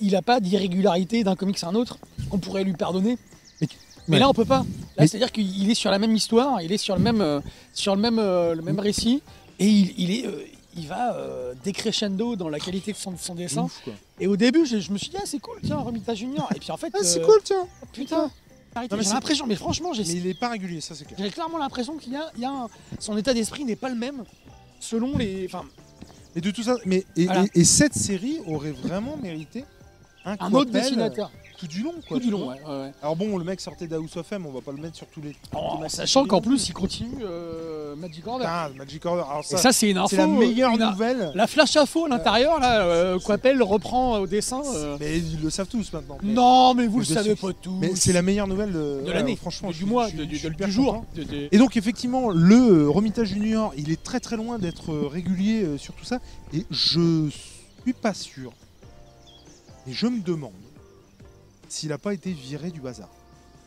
Il 0.00 0.12
n'a 0.12 0.22
pas 0.22 0.40
d'irrégularité 0.40 1.22
d'un 1.24 1.36
comics 1.36 1.62
à 1.64 1.68
un 1.68 1.74
autre 1.74 1.98
qu'on 2.30 2.38
pourrait 2.38 2.64
lui 2.64 2.72
pardonner. 2.74 3.18
Mais- 3.60 3.68
Mais 4.10 4.16
ouais. 4.16 4.20
là, 4.20 4.28
on 4.28 4.34
peut 4.34 4.44
pas. 4.44 4.58
Là, 4.58 4.64
Mais- 4.98 5.06
c'est-à-dire 5.06 5.32
qu'il 5.32 5.70
est 5.70 5.74
sur 5.74 5.90
la 5.90 5.98
même 5.98 6.14
histoire, 6.14 6.60
il 6.62 6.72
est 6.72 6.78
sur 6.78 6.96
le 6.96 7.02
même, 7.02 7.20
euh, 7.20 7.40
sur 7.72 7.94
le 7.94 8.00
même, 8.02 8.18
euh, 8.18 8.54
le 8.54 8.62
même 8.62 8.78
récit, 8.80 9.22
et 9.58 9.66
il, 9.66 9.94
il 9.98 10.10
est, 10.10 10.26
euh, 10.26 10.44
il 10.76 10.86
va 10.86 11.16
décrescendo 11.64 12.36
dans 12.36 12.48
la 12.48 12.58
qualité 12.60 12.92
de 12.92 12.96
son, 12.96 13.12
de 13.12 13.18
son 13.18 13.34
dessin. 13.34 13.62
Ouf. 13.64 13.82
Et 14.20 14.26
au 14.26 14.36
début, 14.36 14.64
je, 14.66 14.78
je 14.78 14.90
me 14.92 14.98
suis 14.98 15.08
dit, 15.10 15.16
ah, 15.18 15.22
c'est 15.24 15.38
cool, 15.40 15.58
tiens, 15.64 15.76
Romita 15.76 16.14
Junior. 16.14 16.48
Et 16.54 16.58
puis 16.58 16.70
en 16.70 16.76
fait, 16.76 16.92
Ah, 16.94 16.98
c'est 17.02 17.20
cool 17.22 17.40
tiens. 17.42 17.66
Putain, 17.92 18.30
arrêtez, 18.74 18.94
Non, 18.94 18.98
mais 18.98 19.04
j'ai 19.06 19.14
l'impression, 19.14 19.46
mais 19.46 19.56
franchement, 19.56 19.92
j'ai 19.92 20.04
Mais 20.04 20.12
il 20.14 20.26
est 20.26 20.38
pas 20.38 20.48
régulier, 20.48 20.80
ça 20.80 20.94
c'est 20.94 21.04
clair. 21.04 21.18
j'ai 21.20 21.30
clairement 21.30 21.58
l'impression 21.58 21.96
qu'il 21.96 22.12
y 22.12 22.16
a, 22.16 22.30
il 22.36 22.42
y 22.42 22.44
a 22.44 22.50
un- 22.50 22.68
son 22.98 23.16
état 23.16 23.34
d'esprit 23.34 23.64
n'est 23.64 23.76
pas 23.76 23.88
le 23.88 23.96
même 23.96 24.24
selon 24.80 25.16
les, 25.18 25.44
enfin, 25.46 25.64
Mais 26.36 26.40
de 26.40 26.50
tout 26.52 26.62
ça, 26.62 26.76
mais 26.86 27.04
et, 27.16 27.24
Voilà. 27.24 27.44
et- 27.54 27.60
et 27.60 27.64
cette 27.64 27.94
série 27.94 28.38
aurait 28.46 28.70
vraiment 28.70 29.16
mérité 29.16 29.64
un, 30.24 30.36
un 30.38 30.52
autre 30.52 30.70
dessinateur. 30.70 31.32
Tout 31.60 31.66
du 31.66 31.82
long, 31.82 31.94
quoi. 32.08 32.18
Tout 32.18 32.24
du 32.24 32.30
long, 32.30 32.48
ouais. 32.48 32.56
ouais, 32.66 32.80
ouais. 32.84 32.92
Alors 33.02 33.16
bon, 33.16 33.36
le 33.36 33.44
mec 33.44 33.60
sortait 33.60 33.86
d'House 33.86 34.16
of 34.16 34.32
M, 34.32 34.46
on 34.46 34.50
va 34.50 34.62
pas 34.62 34.72
le 34.72 34.78
mettre 34.78 34.96
sur 34.96 35.06
tous 35.08 35.20
les. 35.20 35.34
Thématiques 35.52 35.90
sachant 35.90 36.24
qu'en 36.24 36.40
plus, 36.40 36.68
il 36.68 36.72
continue 36.72 37.22
euh, 37.22 37.94
Magic 37.96 38.26
Order. 38.26 38.44
Ah, 38.48 38.70
Magic 38.76 39.04
Order. 39.04 39.24
Alors 39.28 39.40
Et 39.40 39.42
ça, 39.48 39.58
ça, 39.58 39.72
c'est 39.72 39.90
une 39.90 39.98
info. 39.98 40.08
c'est 40.08 40.16
la 40.16 40.26
meilleure 40.26 40.74
une- 40.74 40.88
nouvelle. 40.88 41.32
La 41.34 41.46
flash 41.46 41.76
info 41.76 42.06
à 42.06 42.08
l'intérieur, 42.08 42.58
là, 42.60 42.82
euh, 42.82 43.18
Coppel 43.18 43.62
reprend 43.62 44.18
au 44.18 44.26
dessin. 44.26 44.62
euh, 44.74 44.96
Mais 44.98 45.18
ils 45.18 45.40
le 45.42 45.50
savent 45.50 45.68
tous 45.68 45.92
maintenant. 45.92 46.16
Non, 46.22 46.74
mais 46.74 46.86
vous 46.86 47.00
le 47.00 47.04
savez 47.04 47.34
pas 47.36 47.52
tous. 47.52 47.76
Mais 47.78 47.94
c'est 47.94 48.12
la 48.12 48.22
meilleure 48.22 48.46
nouvelle 48.46 48.72
de, 48.72 49.02
de 49.06 49.12
l'année, 49.12 49.36
Franchement, 49.36 49.70
du 49.70 49.84
mois, 49.84 50.08
du, 50.10 50.70
jour. 50.70 51.04
Et 51.52 51.58
donc 51.58 51.76
effectivement, 51.76 52.30
le 52.30 52.56
euh, 52.84 52.88
Romita 52.88 53.24
Junior, 53.24 53.72
il 53.76 53.90
est 53.90 54.02
très 54.02 54.20
très 54.20 54.36
loin 54.36 54.58
d'être 54.58 54.92
euh, 54.92 55.08
régulier 55.08 55.62
euh, 55.64 55.78
sur 55.78 55.94
tout 55.94 56.04
ça. 56.04 56.18
Et 56.54 56.64
je 56.70 57.28
suis 57.82 57.92
pas 57.92 58.14
sûr. 58.14 58.52
Et 59.88 59.92
je 59.92 60.06
me 60.06 60.20
demande 60.20 60.52
s'il 61.72 61.92
a 61.92 61.98
pas 61.98 62.14
été 62.14 62.32
viré 62.32 62.70
du 62.70 62.80
bazar. 62.80 63.08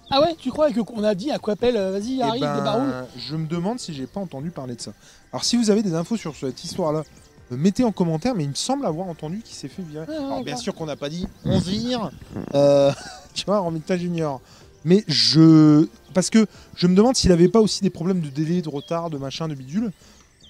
Ah 0.09 0.21
ouais, 0.21 0.35
tu 0.37 0.51
crois 0.51 0.71
que 0.71 0.81
qu'on 0.81 1.03
a 1.03 1.15
dit 1.15 1.31
à 1.31 1.39
Coppel, 1.39 1.75
euh, 1.77 1.91
vas-y, 1.91 2.17
Eh 2.19 2.21
arrive, 2.23 2.41
ben, 2.41 2.55
débaroule 2.57 2.93
je 3.17 3.35
me 3.35 3.47
demande 3.47 3.79
si 3.79 3.93
j'ai 3.93 4.05
pas 4.05 4.19
entendu 4.19 4.51
parler 4.51 4.75
de 4.75 4.81
ça. 4.81 4.91
Alors 5.31 5.43
si 5.43 5.57
vous 5.57 5.69
avez 5.69 5.81
des 5.81 5.95
infos 5.95 6.17
sur 6.17 6.35
cette 6.35 6.63
histoire-là, 6.63 7.03
euh, 7.51 7.57
mettez 7.57 7.83
en 7.83 7.91
commentaire, 7.91 8.35
mais 8.35 8.43
il 8.43 8.49
me 8.49 8.55
semble 8.55 8.85
avoir 8.85 9.07
entendu 9.07 9.41
qu'il 9.41 9.55
s'est 9.55 9.69
fait 9.69 9.81
virer. 9.81 10.05
Ouais, 10.05 10.17
ouais, 10.17 10.23
Alors 10.23 10.43
bien 10.43 10.57
sûr 10.57 10.75
qu'on 10.75 10.85
n'a 10.85 10.95
pas 10.97 11.09
dit 11.09 11.27
on 11.45 11.57
vire, 11.59 12.11
euh, 12.53 12.91
tu 13.33 13.45
vois, 13.45 13.59
Romita 13.59 13.97
Junior. 13.97 14.41
Mais 14.85 15.05
je. 15.07 15.87
Parce 16.13 16.29
que 16.29 16.45
je 16.75 16.87
me 16.87 16.95
demande 16.95 17.15
s'il 17.15 17.31
avait 17.31 17.47
pas 17.47 17.61
aussi 17.61 17.81
des 17.81 17.89
problèmes 17.89 18.19
de 18.19 18.29
délai, 18.29 18.61
de 18.61 18.69
retard, 18.69 19.09
de 19.09 19.17
machin, 19.17 19.47
de 19.47 19.55
bidule. 19.55 19.91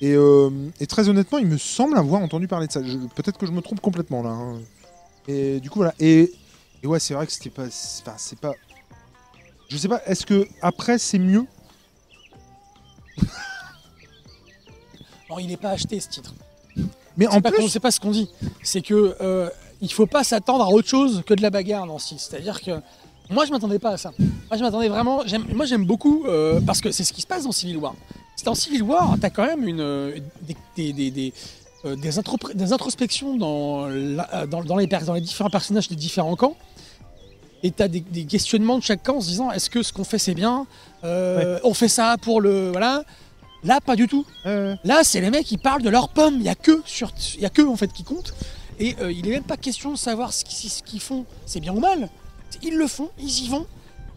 Et, 0.01 0.15
euh, 0.15 0.49
et 0.79 0.87
très 0.87 1.07
honnêtement, 1.07 1.37
il 1.37 1.45
me 1.47 1.57
semble 1.57 1.95
avoir 1.97 2.21
entendu 2.21 2.47
parler 2.47 2.65
de 2.67 2.71
ça. 2.71 2.81
Peut-être 3.15 3.37
que 3.37 3.45
je 3.45 3.51
me 3.51 3.61
trompe 3.61 3.79
complètement 3.79 4.23
là. 4.23 4.31
hein. 4.31 4.55
Et 5.27 5.59
du 5.59 5.69
coup, 5.69 5.79
voilà. 5.79 5.93
Et, 5.99 6.33
et 6.83 6.87
ouais, 6.87 6.99
c'est 6.99 7.13
vrai 7.13 7.25
que 7.25 7.31
c'était 7.31 7.49
pas. 7.49 7.63
Enfin, 7.65 8.13
c'est 8.17 8.37
pas. 8.39 8.53
Je 9.69 9.77
sais 9.77 9.87
pas, 9.87 10.01
est-ce 10.05 10.25
que 10.25 10.47
après 10.61 10.97
c'est 10.99 11.19
mieux? 11.19 11.45
Non, 15.29 15.39
il 15.39 15.47
n'est 15.47 15.57
pas 15.57 15.69
acheté 15.71 15.99
ce 15.99 16.09
titre. 16.09 16.33
Mais 17.17 17.27
en 17.27 17.41
pas 17.41 17.51
plus, 17.51 17.67
c'est 17.69 17.79
pas 17.79 17.91
ce 17.91 17.99
qu'on 17.99 18.11
dit. 18.11 18.29
C'est 18.61 18.81
que 18.81 19.15
euh, 19.21 19.49
il 19.81 19.91
faut 19.91 20.05
pas 20.05 20.23
s'attendre 20.23 20.63
à 20.63 20.69
autre 20.69 20.87
chose 20.87 21.23
que 21.25 21.33
de 21.33 21.41
la 21.41 21.49
bagarre 21.49 21.87
dans 21.87 21.97
ce 21.99 22.09
titre. 22.09 22.21
C'est-à-dire 22.21 22.61
que 22.61 22.71
moi, 23.29 23.45
je 23.45 23.51
m'attendais 23.51 23.79
pas 23.79 23.91
à 23.91 23.97
ça. 23.97 24.11
Moi, 24.19 24.57
je 24.57 24.61
m'attendais 24.63 24.89
vraiment. 24.89 25.21
j'aime- 25.25 25.45
Moi, 25.53 25.65
j'aime 25.65 25.85
beaucoup 25.85 26.25
euh, 26.27 26.59
parce 26.61 26.81
que 26.81 26.91
c'est 26.91 27.03
ce 27.03 27.13
qui 27.13 27.21
se 27.21 27.27
passe 27.27 27.43
dans 27.43 27.51
Civil 27.51 27.77
War. 27.77 27.95
C'est 28.35 28.45
dans 28.45 28.55
Civil 28.55 28.83
War, 28.83 29.15
t'as 29.21 29.29
quand 29.29 29.45
même 29.45 29.67
une 29.67 29.79
euh, 29.79 30.17
des, 30.41 30.55
des, 30.75 30.93
des- 30.93 31.11
des, 31.11 31.33
euh, 31.85 31.95
des 31.95 32.73
introspections 32.73 33.37
dans, 33.37 33.87
la- 33.87 34.45
dans, 34.47 34.63
dans 34.63 34.77
les, 34.77 34.87
per- 34.87 35.05
dans 35.05 35.13
les 35.13 35.21
différents 35.21 35.49
personnages 35.51 35.87
des 35.87 35.95
différents 35.95 36.35
camps. 36.35 36.57
Et 37.63 37.71
t'as 37.71 37.87
des, 37.87 38.01
des 38.01 38.25
questionnements 38.25 38.77
de 38.77 38.83
chaque 38.83 39.03
camp 39.03 39.17
en 39.17 39.21
se 39.21 39.27
disant 39.27 39.49
est-ce 39.51 39.69
que 39.69 39.81
ce 39.83 39.93
qu'on 39.93 40.03
fait 40.03 40.19
c'est 40.19 40.33
bien 40.35 40.67
Euh, 41.03 41.59
On 41.63 41.73
fait 41.73 41.87
ça 41.87 42.17
pour 42.21 42.41
le 42.41 42.71
voilà. 42.71 43.03
Là, 43.63 43.79
pas 43.79 43.95
du 43.95 44.07
tout. 44.09 44.25
euh, 44.45 44.75
Là, 44.83 45.03
c'est 45.05 45.21
les 45.21 45.29
mecs 45.29 45.45
qui 45.45 45.57
parlent 45.57 45.81
de 45.81 45.89
leurs 45.89 46.09
pommes. 46.09 46.35
Il 46.35 46.43
y 46.43 46.49
a 46.49 46.55
que 46.55 46.81
sur, 46.85 47.11
il 47.35 47.41
y 47.41 47.45
a 47.45 47.49
que 47.49 47.61
en 47.61 47.77
fait 47.77 47.91
qui 47.93 48.03
compte. 48.03 48.33
Et 48.79 48.95
euh, 48.99 49.11
il 49.11 49.25
est 49.27 49.31
même 49.31 49.43
pas 49.43 49.55
question 49.55 49.91
de 49.91 49.97
savoir 49.97 50.33
ce 50.33 50.43
qu'ils 50.43 50.69
ce 50.69 50.83
qu'ils 50.83 50.99
font, 50.99 51.25
c'est 51.45 51.61
bien 51.61 51.73
ou 51.73 51.79
mal. 51.79 52.09
Ils 52.61 52.75
le 52.75 52.87
font, 52.87 53.09
ils 53.19 53.45
y 53.45 53.47
vont 53.47 53.65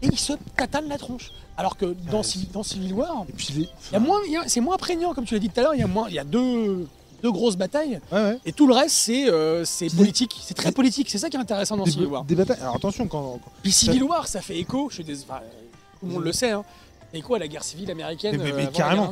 et 0.01 0.07
ils 0.07 0.19
se 0.19 0.33
tatanent 0.57 0.89
la 0.89 0.97
tronche. 0.97 1.31
Alors 1.57 1.77
que 1.77 1.85
dans, 2.11 2.17
Ouais. 2.17 2.23
Civi- 2.23 2.51
dans 2.51 2.63
Civil 2.63 2.93
War, 2.93 3.25
a 3.93 3.99
moins, 3.99 4.19
c'est 4.47 4.59
moins 4.61 4.77
prégnant 4.77 5.13
comme 5.13 5.25
tu 5.25 5.33
l'as 5.33 5.39
dit 5.39 5.49
tout 5.49 5.59
à 5.59 5.63
l'heure. 5.63 5.75
Il 5.75 5.79
y 5.79 5.83
a 5.83 5.87
moins, 5.87 6.07
il 6.09 6.15
y 6.15 6.19
a 6.19 6.23
deux, 6.23 6.87
deux 7.23 7.31
grosses 7.31 7.55
batailles 7.57 7.99
Ouais, 8.11 8.21
ouais. 8.21 8.39
et 8.45 8.51
tout 8.53 8.67
le 8.67 8.73
reste 8.73 8.95
c'est 8.95 9.29
euh, 9.29 9.65
c'est 9.65 9.87
Des- 9.89 9.95
politique. 9.97 10.35
C'est 10.43 10.53
très 10.53 10.71
politique. 10.71 11.09
C'est 11.09 11.17
ça 11.17 11.29
qui 11.29 11.37
est 11.37 11.39
intéressant 11.39 11.75
dans 11.77 11.83
Des, 11.83 11.91
Civil 11.91 12.07
War. 12.07 12.23
des 12.23 12.35
batailles. 12.35 12.59
Alors 12.61 12.75
attention 12.75 13.07
quand. 13.07 13.39
quand- 13.43 13.51
Puis 13.63 13.71
Civil 13.71 14.03
War, 14.03 14.27
ça 14.27 14.41
fait 14.41 14.57
écho. 14.57 14.89
Je 14.89 15.01
suis 15.01 15.13
enfin, 15.23 15.39
tout 15.99 16.05
le 16.07 16.13
monde 16.13 16.23
le 16.23 16.31
sait. 16.31 16.51
Hein, 16.51 16.63
écho 17.13 17.33
à 17.35 17.39
la 17.39 17.47
guerre 17.47 17.63
civile 17.63 17.89
américaine 17.89 18.37
Mais- 18.37 18.43
mais- 18.43 18.51
euh, 18.51 18.55
mais. 18.57 18.67
Carrément. 18.71 19.09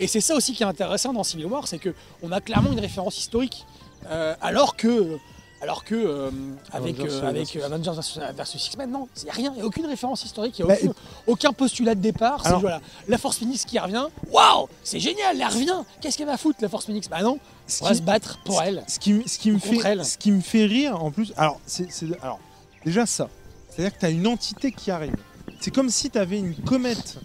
Et 0.00 0.06
c'est 0.06 0.20
ça 0.20 0.34
aussi 0.34 0.52
qui 0.52 0.62
est 0.62 0.66
intéressant 0.66 1.12
dans 1.12 1.22
Civil 1.24 1.46
War, 1.46 1.66
c'est 1.68 1.78
que 1.78 1.94
on 2.22 2.32
a 2.32 2.40
clairement 2.40 2.72
une 2.72 2.80
référence 2.80 3.18
historique, 3.18 3.64
Euh, 4.10 4.34
alors 4.40 4.76
que, 4.76 5.18
alors 5.62 5.84
que 5.84 5.94
euh, 5.94 6.30
avec 6.72 6.98
Avengers, 6.98 7.14
euh, 7.14 7.28
avec 7.28 7.34
versus- 7.42 7.56
euh, 7.62 7.66
Avengers 7.66 8.32
versus, 8.34 8.66
X-Men, 8.68 8.90
non, 8.90 9.08
il 9.18 9.24
n'y 9.24 9.30
a 9.30 9.32
rien, 9.32 9.50
il 9.52 9.56
n'y 9.56 9.62
a 9.62 9.66
aucune 9.66 9.86
référence 9.86 10.24
historique, 10.24 10.58
il 10.58 10.64
n'y 10.64 10.70
a 10.72 10.74
Bah, 10.74 10.80
aucun, 10.84 10.94
aucun 11.26 11.52
postulat 11.52 11.94
de 11.94 12.00
départ. 12.00 12.40
C'est 12.42 12.48
Alors- 12.48 12.60
voilà, 12.60 12.80
la 13.08 13.18
Force 13.18 13.38
Phoenix 13.38 13.64
qui 13.64 13.78
revient, 13.78 14.06
waouh, 14.30 14.68
c'est 14.82 15.00
génial, 15.00 15.40
elle 15.40 15.46
revient. 15.46 15.82
Qu'est-ce 16.00 16.16
qu'elle 16.16 16.26
va 16.26 16.36
foutre 16.38 16.58
la 16.62 16.68
Force 16.68 16.86
Phoenix? 16.86 17.08
Bah 17.08 17.22
non, 17.22 17.38
Ce 17.66 17.84
on 17.84 17.88
va 17.88 17.94
se 17.94 18.02
battre 18.02 18.38
pour 18.44 18.62
elle. 18.62 18.82
Ce 18.88 18.98
qui, 18.98 19.12
me- 19.12 19.26
ce 19.26 19.38
qui 19.38 19.50
me 19.50 19.58
Contre 19.58 19.82
fait, 19.82 19.88
elle. 19.88 20.04
ce 20.04 20.16
qui 20.18 20.30
me 20.32 20.40
fait 20.40 20.64
rire 20.64 21.02
en 21.02 21.10
plus, 21.10 21.32
alors 21.36 21.60
c'est- 21.66 21.88
alors 22.22 22.38
déjà 22.84 23.04
ça, 23.06 23.28
c'est-à-dire 23.68 23.94
que 23.94 24.00
tu 24.00 24.06
as 24.06 24.10
une 24.10 24.26
entité 24.26 24.72
qui 24.72 24.90
arrive. 24.90 25.14
C'est 25.60 25.70
comme 25.74 25.90
si 25.90 26.08
tu 26.10 26.16
avais 26.18 26.38
une 26.38 26.54
comète 26.54 27.18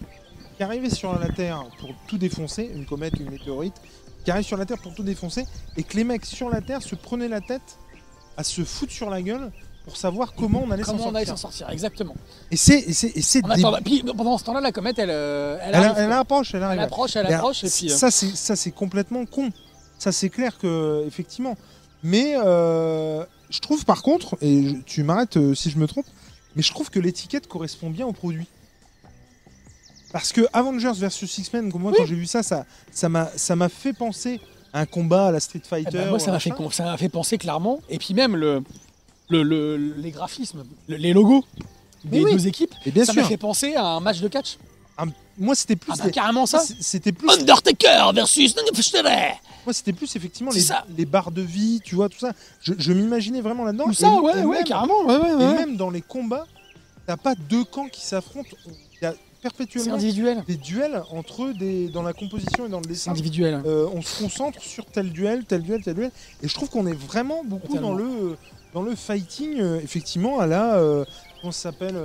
qui 0.58 0.64
arrivait 0.64 0.90
sur 0.90 1.18
la 1.18 1.30
Terre 1.30 1.64
pour 1.80 1.90
tout 2.08 2.18
défoncer, 2.18 2.70
une 2.74 2.86
comète, 2.86 3.14
une 3.20 3.30
météorite, 3.30 3.76
qui 4.26 4.32
arrive 4.32 4.46
sur 4.46 4.58
la 4.58 4.66
Terre 4.66 4.80
pour 4.82 4.94
tout 4.94 5.04
défoncer, 5.04 5.46
et 5.78 5.84
que 5.84 5.96
les 5.96 6.04
mecs 6.04 6.26
sur 6.26 6.50
la 6.50 6.60
Terre 6.60 6.82
se 6.82 6.96
prenaient 6.96 7.28
la 7.28 7.42
tête 7.42 7.78
à 8.38 8.44
se 8.44 8.64
foutre 8.64 8.92
sur 8.92 9.10
la 9.10 9.22
gueule 9.22 9.52
pour 9.86 9.98
savoir 9.98 10.34
comment 10.34 10.64
on 10.66 10.72
allait 10.72 10.84
s'en 10.84 10.94
Comment 10.98 11.10
on 11.10 11.16
allait 11.16 11.26
s'en 11.26 11.38
sortir. 11.38 11.60
sortir 11.60 11.74
Exactement. 11.74 12.16
Et 12.52 12.58
c'est 12.58 12.80
et 12.80 12.94
c'est 12.94 13.16
et 13.16 13.22
c'est 13.22 13.44
En 13.46 13.50
des- 13.50 13.60
attendant- 13.62 13.78
puis, 13.84 14.04
pendant 14.04 14.38
ce 14.38 14.44
temps-là, 14.46 14.62
la 14.62 14.72
comète, 14.72 14.98
elle, 15.00 15.10
euh, 15.12 15.58
elle, 15.62 15.70
elle, 15.70 15.76
arrive, 15.76 15.94
elle 15.98 16.12
approche, 16.12 16.50
elle 16.54 16.58
Elle 16.58 16.64
arrive. 16.64 16.80
approche, 16.82 17.16
elle 17.16 17.26
approche, 17.28 17.64
et 17.64 17.68
alors, 17.68 17.76
puis. 17.78 17.92
euh, 17.92 17.96
ça 17.96 18.10
c'est 18.12 18.36
ça 18.36 18.56
c'est 18.56 18.72
complètement 18.72 19.26
con. 19.26 19.52
Ça 20.00 20.12
c'est 20.12 20.30
clair 20.30 20.58
que 20.58 21.04
effectivement. 21.08 21.56
Mais 22.04 22.36
euh, 22.38 23.24
je 23.50 23.60
trouve 23.60 23.86
par 23.86 24.02
contre, 24.02 24.38
et 24.42 24.70
je- 24.70 24.76
tu 24.86 25.04
m'arrêtes 25.04 25.38
euh, 25.38 25.54
si 25.56 25.70
je 25.70 25.78
me 25.78 25.88
trompe, 25.88 26.06
mais 26.56 26.62
je 26.64 26.72
trouve 26.72 26.90
que 26.90 27.00
l'étiquette 27.00 27.48
correspond 27.48 27.90
bien 27.90 28.06
au 28.08 28.12
produit. 28.14 28.48
Parce 30.12 30.32
que 30.32 30.42
Avengers 30.54 30.94
versus 30.96 31.38
X-Men, 31.38 31.72
moi 31.76 31.92
quand 31.96 32.06
j'ai 32.06 32.16
vu 32.16 32.26
ça, 32.26 32.42
ça 32.42 32.66
ça 32.92 33.10
m'a 33.10 33.30
ça 33.36 33.56
m'a 33.56 33.70
fait 33.70 33.94
penser 33.94 34.40
un 34.76 34.86
combat 34.86 35.28
à 35.28 35.32
la 35.32 35.40
Street 35.40 35.62
Eh 35.64 35.68
Fighter. 35.68 35.98
ben, 35.98 36.10
moi, 36.10 36.20
ça 36.20 36.32
m'a 36.32 36.40
fait, 36.40 36.52
fait 36.98 37.10
penser 37.10 37.38
clairement. 37.38 37.80
Et 37.90 37.98
puis 37.98 38.14
même 38.14 38.36
le, 38.36 38.62
le, 39.30 39.42
le- 39.44 39.78
les 39.98 40.12
graphismes, 40.12 40.64
le- 40.88 40.98
les 40.98 41.14
logos 41.14 41.44
des 42.04 42.24
oui. 42.24 42.32
deux 42.34 42.46
équipes, 42.48 42.74
Et 42.86 42.92
bien 42.92 43.04
ça 43.06 43.14
m'a 43.14 43.24
fait 43.24 43.38
penser 43.38 43.74
à 43.76 43.84
un 43.86 44.00
match 44.00 44.20
de 44.20 44.28
catch. 44.28 44.58
moi 45.40 45.56
c'était 45.56 45.76
plus 45.76 45.92
Ah 45.98 46.04
bah, 46.04 46.10
carrément 46.12 46.46
ça. 46.46 46.62
c'était 46.80 47.12
plus 47.12 47.28
Undertaker 47.30 48.12
versus 48.14 48.56
moi 49.66 49.74
c'était 49.74 49.94
plus 49.94 50.16
effectivement 50.16 50.52
les, 50.52 50.60
ça. 50.62 50.86
les 50.96 51.06
barres 51.06 51.32
de 51.32 51.42
vie, 51.42 51.82
tu 51.84 51.96
vois 51.96 52.08
tout 52.10 52.20
ça. 52.20 52.34
Je, 52.62 52.74
je 52.78 52.94
m'imaginais 52.94 53.42
vraiment 53.42 53.64
là-dedans. 53.64 53.90
Et- 53.90 53.96
ça, 53.96 54.10
ouais, 54.22 54.40
et 54.42 54.46
ouais, 54.46 54.58
même- 54.58 54.64
carrément. 54.66 55.02
Ouais, 55.06 55.18
ouais, 55.18 55.30
Et 55.32 55.34
ouais. 55.34 55.54
même 55.56 55.76
dans 55.78 55.90
les 55.90 56.02
combats, 56.02 56.46
t'as 57.08 57.18
pas 57.18 57.34
deux 57.34 57.64
camps 57.64 57.88
qui 57.88 58.02
s'affrontent. 58.06 58.50
Il 59.02 59.16
perpétuellement 59.50 59.96
individuel. 59.96 60.44
des 60.48 60.56
duels 60.58 61.04
entre 61.12 61.44
eux 61.46 61.54
des, 61.54 61.88
dans 61.90 62.02
la 62.04 62.14
composition 62.14 62.66
et 62.66 62.70
dans 62.70 62.80
le 62.80 62.86
dessin. 62.86 63.12
individuel. 63.12 63.62
Euh, 63.66 63.88
on 63.94 64.02
se 64.02 64.22
concentre 64.24 64.62
sur 64.62 64.86
tel 64.86 65.12
duel, 65.12 65.46
tel 65.46 65.62
duel, 65.62 65.82
tel 65.84 65.94
duel. 65.96 66.12
Et 66.44 66.48
je 66.48 66.54
trouve 66.54 66.70
qu'on 66.70 66.88
est 66.88 66.94
vraiment 67.12 67.44
beaucoup 67.44 67.68
Totalement. 67.68 67.90
dans 67.90 67.96
le, 67.96 68.38
dans 68.74 68.82
le 68.82 68.96
fighting, 68.96 69.60
euh, 69.60 69.80
effectivement, 69.84 70.40
à 70.40 70.48
la. 70.48 70.76
euh, 70.78 71.06
comment 71.42 71.52
ça 71.52 71.70
s'appelle 71.72 71.96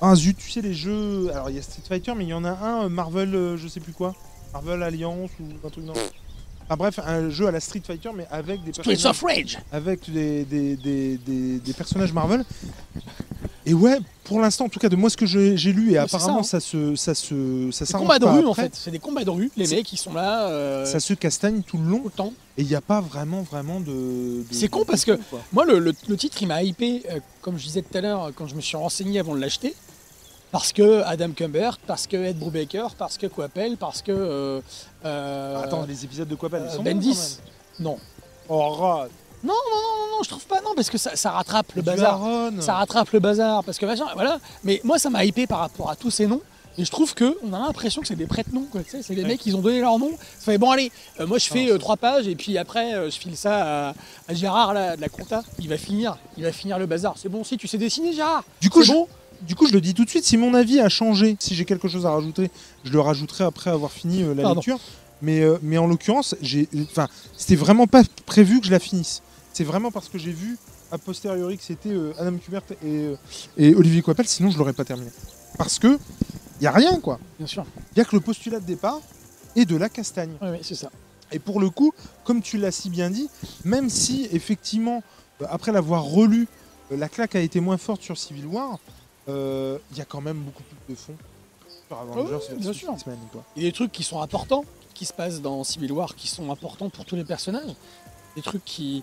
Ah 0.00 0.14
zut, 0.14 0.36
tu 0.36 0.50
sais, 0.50 0.60
les 0.62 0.74
jeux. 0.74 1.30
Alors 1.32 1.50
il 1.50 1.56
y 1.56 1.58
a 1.58 1.62
Street 1.62 1.82
Fighter, 1.88 2.12
mais 2.16 2.24
il 2.24 2.28
y 2.30 2.34
en 2.34 2.44
a 2.44 2.50
un, 2.52 2.88
Marvel, 2.88 3.56
je 3.56 3.68
sais 3.68 3.80
plus 3.80 3.92
quoi. 3.92 4.14
Marvel 4.52 4.82
Alliance 4.82 5.30
ou 5.40 5.66
un 5.66 5.70
truc 5.70 5.84
dans. 5.84 5.92
Enfin 5.92 6.76
bref, 6.76 6.98
un 7.04 7.30
jeu 7.30 7.46
à 7.46 7.50
la 7.50 7.60
Street 7.60 7.80
Fighter, 7.84 8.10
mais 8.14 8.26
avec 8.30 8.62
des 8.62 8.72
Streets 8.72 8.84
personnages 8.96 9.06
of 9.16 9.22
Rage. 9.22 9.58
avec 9.72 10.10
des, 10.10 10.44
des, 10.44 10.76
des- 10.76 11.58
des 11.60 11.72
personnages 11.72 12.12
Marvel. 12.12 12.44
Et 13.68 13.74
ouais, 13.74 13.98
pour 14.24 14.40
l'instant, 14.40 14.64
en 14.64 14.68
tout 14.70 14.78
cas, 14.80 14.88
de 14.88 14.96
moi 14.96 15.10
ce 15.10 15.16
que 15.16 15.26
j'ai 15.26 15.54
lu, 15.72 15.88
et 15.90 15.92
Ouais, 15.92 15.98
apparemment 15.98 16.42
ça, 16.42 16.58
ça, 16.58 16.66
se, 16.66 16.96
ça 16.96 17.14
se, 17.14 17.70
ça 17.70 17.84
s'arrange 17.84 18.06
combats 18.06 18.18
de 18.18 18.24
rue 18.24 18.46
en 18.46 18.54
fait. 18.54 18.74
C'est 18.74 18.90
des 18.90 18.98
combats 18.98 19.24
de 19.24 19.30
rue. 19.30 19.50
Les 19.56 19.66
mecs, 19.66 19.92
ils 19.92 19.96
sont 19.98 20.14
là. 20.14 20.48
euh, 20.48 20.86
Ça 20.86 21.00
se 21.00 21.12
castagne 21.12 21.62
tout 21.62 21.76
le 21.76 21.84
long, 21.84 21.98
tout 21.98 22.04
le 22.06 22.10
temps. 22.12 22.32
et 22.56 22.62
il 22.62 22.66
n'y 22.66 22.74
a 22.74 22.80
pas 22.80 23.00
vraiment, 23.02 23.42
vraiment 23.42 23.78
de. 23.80 23.86
de- 23.86 24.44
C'est 24.50 24.68
con 24.68 24.84
parce 24.86 25.04
que- 25.04 25.12
quoi. 25.30 25.40
Moi, 25.52 25.66
le, 25.66 25.78
le- 25.80 25.92
le 26.08 26.16
titre, 26.16 26.38
il 26.40 26.48
m'a 26.48 26.62
hypé, 26.62 27.02
euh, 27.10 27.20
comme 27.42 27.58
je 27.58 27.64
disais 27.64 27.82
tout 27.82 27.96
à 27.96 28.00
l'heure, 28.00 28.32
quand 28.34 28.46
je 28.46 28.54
me 28.54 28.60
suis 28.62 28.76
renseigné 28.76 29.18
avant 29.20 29.34
de 29.34 29.40
l'acheter. 29.40 29.74
Parce 30.50 30.72
que 30.72 31.02
Adam 31.02 31.32
Cumbert, 31.32 31.76
parce 31.86 32.06
que 32.06 32.16
Ed 32.16 32.38
Brubaker, 32.38 32.94
parce 32.96 33.18
que 33.18 33.26
Coppel, 33.26 33.76
parce 33.76 34.00
que. 34.00 34.62
euh, 35.04 35.62
Attends, 35.62 35.84
les 35.86 36.04
épisodes 36.06 36.26
de 36.26 36.34
euh, 36.42 36.66
ils 36.70 36.74
sont 36.74 36.82
Bendis. 36.82 37.38
Non. 37.78 37.90
bons, 37.90 37.98
quand 37.98 37.98
même. 37.98 37.98
Oh, 38.48 38.68
rate. 38.70 39.10
Non, 39.44 39.52
non, 39.52 40.22
je 40.22 40.28
trouve 40.28 40.44
pas. 40.46 40.60
Non, 40.62 40.70
parce 40.74 40.90
que 40.90 40.98
ça, 40.98 41.14
ça 41.16 41.30
rattrape 41.30 41.72
le 41.76 41.82
Du 41.82 41.86
bazar. 41.86 42.14
Aaron. 42.14 42.52
Ça 42.60 42.74
rattrape 42.74 43.10
le 43.12 43.20
bazar. 43.20 43.62
Parce 43.64 43.78
que 43.78 43.86
machin, 43.86 44.06
voilà. 44.14 44.38
Mais 44.64 44.80
moi, 44.84 44.98
ça 44.98 45.10
m'a 45.10 45.24
hypé 45.24 45.46
par 45.46 45.60
rapport 45.60 45.90
à 45.90 45.96
tous 45.96 46.10
ces 46.10 46.26
noms. 46.26 46.40
Et 46.80 46.84
je 46.84 46.90
trouve 46.92 47.12
que 47.12 47.36
on 47.42 47.52
a 47.52 47.58
l'impression 47.58 48.00
que 48.02 48.06
c'est 48.06 48.14
des 48.14 48.26
prête-noms. 48.26 48.66
quoi, 48.70 48.82
tu 48.84 48.90
sais, 48.90 49.02
C'est 49.02 49.14
des 49.16 49.22
Ouais. 49.22 49.28
mecs, 49.28 49.44
ils 49.46 49.56
ont 49.56 49.60
donné 49.60 49.80
leur 49.80 49.98
nom. 49.98 50.10
Ça 50.38 50.52
fait 50.52 50.58
bon, 50.58 50.70
allez, 50.70 50.92
euh, 51.18 51.26
moi 51.26 51.38
je 51.38 51.46
fais 51.48 51.66
Non, 51.66 51.72
euh, 51.74 51.78
trois 51.78 51.96
pages 51.96 52.28
et 52.28 52.36
puis 52.36 52.56
après 52.56 52.94
euh, 52.94 53.10
je 53.10 53.18
file 53.18 53.36
ça 53.36 53.88
à, 53.88 53.94
à 54.28 54.34
Gérard 54.34 54.74
là, 54.74 54.94
de 54.96 55.00
la 55.00 55.08
compta. 55.08 55.42
Il 55.58 55.68
va 55.68 55.76
finir, 55.76 56.18
il 56.36 56.44
va 56.44 56.52
finir 56.52 56.78
le 56.78 56.86
bazar. 56.86 57.14
C'est 57.16 57.28
bon, 57.28 57.42
si 57.42 57.56
tu 57.56 57.66
sais 57.66 57.78
dessiner, 57.78 58.12
Gérard. 58.12 58.44
Du 58.60 58.70
coup, 58.70 58.82
je, 58.84 58.92
bon. 58.92 59.08
du 59.42 59.56
coup, 59.56 59.66
je 59.66 59.72
le 59.72 59.80
dis 59.80 59.92
tout 59.92 60.04
de 60.04 60.10
suite, 60.10 60.24
si 60.24 60.36
mon 60.36 60.54
avis 60.54 60.78
a 60.78 60.88
changé, 60.88 61.36
si 61.40 61.56
j'ai 61.56 61.64
quelque 61.64 61.88
chose 61.88 62.06
à 62.06 62.10
rajouter, 62.12 62.48
je 62.84 62.92
le 62.92 63.00
rajouterai 63.00 63.42
après 63.42 63.70
avoir 63.70 63.90
fini 63.90 64.22
la 64.36 64.42
Pardon. 64.42 64.54
lecture. 64.60 64.78
Mais, 65.20 65.42
mais 65.62 65.78
en 65.78 65.88
l'occurrence, 65.88 66.36
j'ai, 66.42 66.68
enfin, 66.92 67.08
c'était 67.36 67.56
vraiment 67.56 67.88
pas 67.88 68.02
prévu 68.24 68.60
que 68.60 68.66
je 68.66 68.70
la 68.70 68.78
finisse. 68.78 69.20
C'est 69.58 69.64
vraiment 69.64 69.90
parce 69.90 70.08
que 70.08 70.18
j'ai 70.18 70.30
vu 70.30 70.56
a 70.92 70.98
posteriori 70.98 71.58
que 71.58 71.64
c'était 71.64 71.90
euh, 71.90 72.12
Adam 72.16 72.38
Kubert 72.38 72.62
et, 72.70 72.76
euh, 72.84 73.16
et 73.56 73.74
Olivier 73.74 74.02
Coipel, 74.02 74.28
sinon 74.28 74.52
je 74.52 74.56
l'aurais 74.56 74.72
pas 74.72 74.84
terminé. 74.84 75.10
Parce 75.56 75.80
que 75.80 75.98
il 76.60 76.62
y 76.62 76.68
a 76.68 76.70
rien 76.70 77.00
quoi. 77.00 77.18
Bien 77.38 77.48
sûr. 77.48 77.66
Il 77.90 77.98
y 77.98 78.00
a 78.00 78.04
que 78.04 78.14
le 78.14 78.20
postulat 78.20 78.60
de 78.60 78.64
départ 78.64 79.00
et 79.56 79.64
de 79.64 79.74
la 79.74 79.88
castagne. 79.88 80.30
Oui, 80.40 80.50
oui, 80.52 80.58
c'est 80.62 80.76
ça. 80.76 80.92
Et 81.32 81.40
pour 81.40 81.58
le 81.58 81.70
coup, 81.70 81.92
comme 82.22 82.40
tu 82.40 82.56
l'as 82.56 82.70
si 82.70 82.88
bien 82.88 83.10
dit, 83.10 83.28
même 83.64 83.90
si 83.90 84.28
effectivement, 84.30 85.02
euh, 85.42 85.46
après 85.50 85.72
l'avoir 85.72 86.04
relu, 86.04 86.46
la 86.92 87.08
claque 87.08 87.34
a 87.34 87.40
été 87.40 87.58
moins 87.58 87.78
forte 87.78 88.02
sur 88.02 88.16
Civil 88.16 88.46
War, 88.46 88.78
il 89.26 89.96
y 89.96 90.00
a 90.00 90.04
quand 90.04 90.20
même 90.20 90.38
beaucoup 90.38 90.62
plus 90.62 90.94
de 90.94 90.96
fond 90.96 91.16
Avengers 91.90 92.22
oui, 92.22 92.30
versus 92.30 92.54
bien 92.54 92.72
sûr. 92.72 92.94
Quoi. 93.32 93.42
Il 93.56 93.64
y 93.64 93.66
a 93.66 93.70
des 93.70 93.74
trucs 93.74 93.90
qui 93.90 94.04
sont 94.04 94.22
importants, 94.22 94.64
qui 94.94 95.04
se 95.04 95.12
passent 95.12 95.40
dans 95.40 95.64
Civil 95.64 95.90
War, 95.90 96.14
qui 96.14 96.28
sont 96.28 96.48
importants 96.52 96.90
pour 96.90 97.04
tous 97.04 97.16
les 97.16 97.24
personnages. 97.24 97.74
Des 98.36 98.42
trucs 98.42 98.64
qui. 98.64 99.02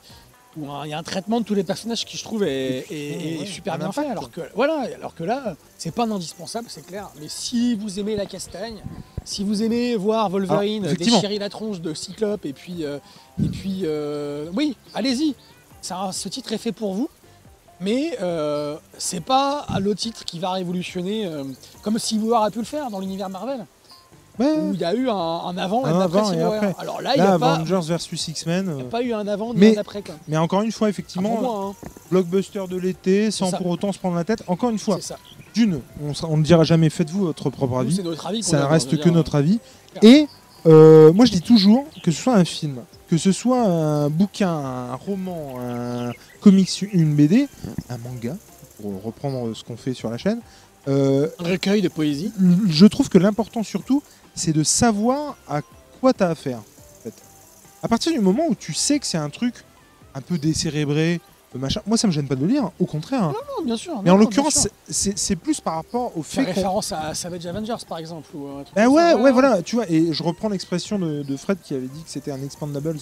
Où 0.58 0.66
il 0.84 0.90
y 0.90 0.94
a 0.94 0.98
un 0.98 1.04
traitement 1.04 1.40
de 1.40 1.46
tous 1.46 1.54
les 1.56 1.64
personnages 1.64 2.06
qui, 2.06 2.18
je 2.18 2.24
trouve, 2.24 2.44
est, 2.44 2.86
est- 2.90 3.36
est 3.36 3.40
Ouais, 3.40 3.46
super 3.46 3.78
bien 3.78 3.92
fait. 3.92 4.08
Alors 4.08 4.32
que, 4.32 4.42
voilà, 4.56 4.88
alors 4.96 5.14
que 5.16 5.24
là, 5.24 5.56
c'est 5.78 5.92
pas 5.94 6.04
un 6.04 6.12
indispensable, 6.12 6.68
c'est 6.70 6.86
clair. 6.86 7.10
Mais 7.20 7.28
si 7.28 7.76
vous 7.76 8.00
aimez 8.00 8.16
la 8.16 8.26
castagne, 8.26 8.82
si 9.24 9.44
vous 9.44 9.64
aimez 9.64 9.96
voir 9.96 10.30
Wolverine 10.30 10.86
Alors, 10.86 10.98
déchirer 10.98 11.40
la 11.40 11.50
tronche 11.50 11.82
de 11.82 11.94
Cyclope, 11.94 12.46
et 12.46 12.54
puis. 12.54 12.84
euh, 12.86 13.00
et 13.44 13.48
puis 13.50 13.82
euh, 13.84 14.50
oui, 14.56 14.78
allez-y. 14.94 15.36
Ça, 15.82 16.10
ce 16.14 16.30
titre 16.30 16.54
est 16.54 16.58
fait 16.58 16.72
pour 16.72 16.94
vous. 16.94 17.10
Mais 17.82 18.18
euh, 18.22 18.78
c'est 18.98 19.20
pas 19.20 19.66
le 19.82 19.94
titre 19.96 20.24
qui 20.24 20.40
va 20.40 20.52
révolutionner, 20.52 21.30
comme 21.82 22.00
Civil 22.00 22.30
War 22.30 22.44
a 22.44 22.50
pu 22.52 22.60
le 22.60 22.64
faire 22.66 22.90
dans 22.90 23.00
l'univers 23.02 23.30
Marvel 23.30 23.66
Ouais, 24.40 24.52
où 24.60 24.74
il 24.74 24.80
y 24.80 24.84
a 24.84 24.94
eu 24.94 25.08
un, 25.10 25.14
un 25.16 25.58
avant 25.58 25.86
et 25.86 25.90
Un 25.90 26.00
après 26.02 26.36
et 26.38 26.42
après. 26.42 26.76
Alors 26.78 27.02
là, 27.02 27.12
il 27.16 27.22
n'y 27.22 27.26
là, 27.28 27.34
a, 27.36 27.40
pas- 27.40 27.54
Avengers 27.56 27.80
versus 27.88 28.28
X-Men. 28.28 28.66
il 28.66 28.72
euh, 28.74 28.78
y 28.80 28.82
a 28.82 28.90
pas 28.90 29.02
eu 29.02 29.14
un 29.14 29.28
avant 29.28 29.54
ni 29.54 29.60
Mais- 29.62 29.78
un 29.78 29.82
après. 29.82 30.02
Quoi. 30.02 30.16
Mais 30.28 30.38
encore 30.38 30.62
une 30.62 30.72
fois, 30.72 30.90
effectivement, 30.90 31.40
moi, 31.42 31.66
hein, 31.82 31.88
blockbuster 32.12 32.64
de 32.70 32.78
l'été, 32.78 33.32
sans 33.32 33.52
pour 33.52 33.68
autant 33.68 33.92
se 33.92 34.00
prendre 34.00 34.16
la 34.16 34.24
tête. 34.26 34.44
Encore 34.48 34.70
une 34.72 34.80
fois, 34.80 35.00
d'une, 35.54 35.80
on 36.24 36.38
ne 36.38 36.44
dira 36.44 36.64
jamais 36.66 36.90
faites-vous 36.90 37.26
votre 37.28 37.50
propre 37.50 37.76
Nous, 37.76 37.80
avis. 37.80 37.96
c'est 37.96 38.04
notre 38.04 38.28
avis. 38.28 38.44
ça 38.44 38.64
a, 38.66 38.68
reste 38.68 39.00
que 39.00 39.10
notre 39.10 39.36
avis. 39.36 39.60
Claire. 40.00 40.14
Et 40.14 40.28
euh, 40.66 41.14
moi 41.14 41.26
je 41.26 41.32
dis 41.32 41.42
toujours 41.42 41.86
que 42.04 42.12
ce 42.12 42.22
soit 42.22 42.36
un 42.36 42.44
film, 42.44 42.80
que 43.08 43.18
ce 43.18 43.32
soit 43.32 43.62
un 43.62 44.10
bouquin, 44.10 44.50
un 44.50 44.96
roman, 44.96 45.54
un 45.62 46.12
comics, 46.42 46.82
une 46.92 47.16
BD, 47.16 47.48
un 47.90 47.98
manga, 48.00 48.36
pour 48.82 49.02
reprendre 49.04 49.56
ce 49.56 49.64
qu'on 49.64 49.78
fait 49.78 49.94
sur 49.94 50.10
la 50.10 50.18
chaîne, 50.18 50.42
euh, 50.88 51.30
Un 51.40 51.52
recueil 51.52 51.82
de 51.82 51.88
poésie. 51.88 52.32
je 52.68 52.86
trouve 52.86 53.08
que 53.10 53.18
l'important 53.18 53.64
surtout, 53.64 54.04
c'est 54.36 54.54
de 54.54 54.64
savoir 54.64 55.38
à 55.48 55.62
quoi 56.02 56.14
tu 56.14 56.24
as 56.24 56.30
affaire. 56.30 56.60
En 56.60 57.04
fait. 57.04 57.14
À 57.82 57.88
partir 57.88 58.12
du 58.12 58.20
moment 58.20 58.44
où 58.50 58.56
tu 58.56 58.74
sais 58.74 59.00
que 59.00 59.06
c'est 59.08 59.18
un 59.18 59.30
truc 59.30 59.54
un 60.14 60.22
peu 60.22 60.38
décérébré, 60.38 61.20
machin, 61.56 61.82
moi 61.88 61.98
ça 61.98 62.08
me 62.08 62.12
gêne 62.12 62.28
pas 62.28 62.36
de 62.36 62.42
le 62.42 62.48
lire, 62.48 62.72
au 62.80 62.86
contraire. 62.86 63.24
hein. 63.24 63.34
Non, 63.58 63.64
bien 63.66 63.78
sûr. 63.78 63.94
Mais 64.02 64.10
non, 64.10 64.16
en 64.16 64.18
non, 64.18 64.24
l'occurrence, 64.24 64.68
c'est- 64.90 65.36
plus 65.38 65.62
par 65.62 65.76
rapport 65.76 66.12
au 66.18 66.22
fait 66.24 66.42
qu'on 66.44 66.48
référence 66.48 66.92
à 66.92 67.14
Savage 67.14 67.46
Avengers, 67.46 67.76
par 67.88 67.98
exemple. 67.98 68.28
Ou 68.36 68.48
un 68.60 68.64
truc 68.64 68.76
Ben 68.76 68.88
ouais, 68.88 69.12
ça, 69.12 69.18
ouais, 69.18 69.32
voilà, 69.32 69.62
tu 69.62 69.76
vois, 69.78 69.90
et 69.90 70.12
je 70.12 70.22
reprends 70.24 70.50
l'expression 70.50 71.00
de, 71.00 71.24
de 71.24 71.38
Fred 71.38 71.58
qui 71.64 71.74
avait 71.74 71.88
dit 71.88 72.04
que 72.04 72.10
c'était 72.10 72.32
un 72.32 72.42
Expandables. 72.44 72.98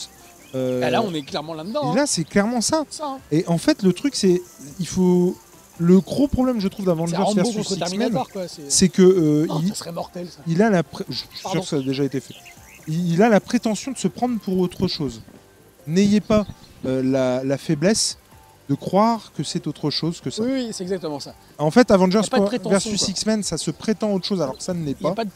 Euh, 0.55 0.79
Bah 0.79 0.91
là, 0.91 1.01
on 1.01 1.11
est 1.15 1.23
clairement 1.23 1.55
là-dedans. 1.55 1.93
et 1.93 1.95
là, 1.95 2.05
c'est 2.05 2.23
clairement 2.25 2.61
ça. 2.61 2.81
hein. 2.81 2.85
Ça, 2.91 3.05
hein. 3.07 3.17
Et 3.31 3.43
en 3.47 3.57
fait, 3.57 3.81
le 3.81 3.91
truc, 3.91 4.13
c'est. 4.15 4.39
Il 4.79 4.87
faut. 4.87 5.35
Le 5.79 5.99
gros 5.99 6.27
problème, 6.27 6.59
je 6.59 6.67
trouve, 6.67 6.85
d'Avengers 6.85 7.15
versus 7.35 7.67
contre 7.67 7.77
X-Men. 7.77 8.17
C'est... 8.69 8.89
que 8.89 9.01
euh, 9.01 9.47
Oh, 9.49 9.59
il, 9.63 9.69
ça 9.69 9.75
serait 9.75 9.91
mortel, 9.91 10.27
ça. 10.27 10.39
il 10.47 10.61
a 10.61 10.69
la. 10.69 10.83
pré- 10.83 11.05
Je 11.09 11.15
suis 11.17 11.27
sûr 11.39 11.61
que 11.61 11.67
ça 11.67 11.75
a 11.77 11.81
déjà 11.81 12.03
été 12.03 12.19
fait. 12.19 12.35
Il, 12.87 13.13
il 13.13 13.21
a 13.23 13.29
la 13.29 13.39
prétention 13.39 13.91
de 13.91 13.97
se 13.97 14.07
prendre 14.07 14.39
pour 14.39 14.57
autre 14.59 14.87
chose. 14.87 15.21
N'ayez 15.87 16.21
pas 16.21 16.45
euh, 16.85 17.01
la, 17.03 17.43
la 17.43 17.57
faiblesse 17.57 18.17
de 18.69 18.75
croire 18.75 19.31
que 19.35 19.43
c'est 19.43 19.67
autre 19.67 19.89
chose 19.89 20.21
que 20.21 20.29
ça. 20.29 20.43
Oui, 20.43 20.51
oui, 20.53 20.67
c'est 20.71 20.83
exactement 20.83 21.19
ça. 21.19 21.33
En 21.57 21.71
fait, 21.71 21.89
Avengers 21.91 22.21
versus 22.69 22.99
quoi. 23.01 23.09
X-Men, 23.09 23.43
ça 23.43 23.57
se 23.57 23.71
prétend 23.71 24.13
autre 24.13 24.25
chose 24.25 24.41
alors 24.41 24.57
que 24.57 24.63
ça 24.63 24.73
ne 24.73 24.85
l'est 24.85 24.93
pas. 24.93 25.13
de 25.25 25.29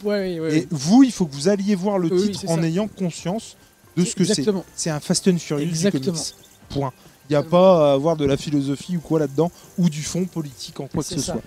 Et 0.55 0.67
vous, 0.71 1.03
il 1.03 1.11
faut 1.11 1.25
que 1.25 1.33
vous 1.33 1.49
alliez 1.49 1.75
voir 1.75 1.97
le 1.99 2.09
titre 2.09 2.39
en 2.47 2.55
ça. 2.57 2.61
ayant 2.63 2.87
conscience 2.87 3.57
de 3.97 4.05
ce 4.05 4.15
que 4.15 4.23
c'est. 4.23 4.45
C'est 4.75 4.89
un 4.91 4.99
Fast 4.99 5.27
and 5.27 5.37
Furious 5.39 5.67
Exactement. 5.67 6.05
comics. 6.13 6.35
Point. 6.69 6.93
Il 7.29 7.33
n'y 7.33 7.37
a 7.37 7.43
pas 7.43 7.89
à 7.89 7.93
avoir 7.93 8.15
de 8.15 8.25
la 8.25 8.37
philosophie 8.37 8.97
ou 8.97 9.01
quoi 9.01 9.19
là-dedans, 9.19 9.51
ou 9.77 9.89
du 9.89 10.01
fond 10.01 10.25
politique 10.25 10.79
en 10.79 10.87
quoi 10.87 11.03
que 11.03 11.09
ce 11.09 11.19
ça. 11.19 11.33
soit. 11.33 11.41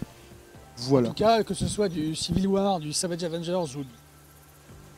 Voilà. 0.77 1.09
En 1.09 1.13
tout 1.13 1.23
cas, 1.23 1.43
que 1.43 1.55
ce 1.55 1.67
soit 1.69 1.89
du 1.89 2.15
Civil 2.15 2.47
War, 2.47 2.81
du 2.81 2.93
Savage 2.93 3.23
Avengers 3.25 3.53
ou 3.77 3.81
de 3.81 3.85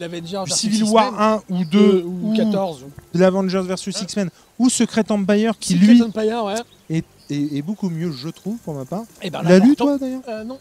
l'Avengers 0.01 0.45
Civil 0.49 0.85
War 0.85 1.21
1 1.21 1.43
ou 1.51 1.59
2, 1.59 1.65
deux 1.65 2.03
ou 2.05 2.33
ou 2.33 2.37
14. 2.37 2.85
de 3.15 3.21
l'Avengers 3.21 3.63
versus 3.63 3.95
Ouais. 3.97 4.03
X-Men, 4.03 4.31
ou 4.59 4.69
Secret 4.69 5.05
Empire 5.11 5.57
qui 5.59 5.75
Secret 5.75 5.87
lui 5.95 6.03
Empire, 6.03 6.45
ouais. 6.45 6.55
est, 6.91 7.05
est- 7.31 7.57
est 7.57 7.63
beaucoup 7.63 7.89
mieux, 7.91 8.11
je 8.13 8.29
trouve, 8.29 8.57
pour 8.59 8.75
ma 8.75 8.85
part. 8.85 9.05
Et 9.23 9.31
ben, 9.31 9.43
l'as 9.43 9.59
lu 9.61 9.77
toi 9.77 9.99
d'ailleurs? 9.99 10.23
Euh, 10.29 10.43
Non, 10.45 10.59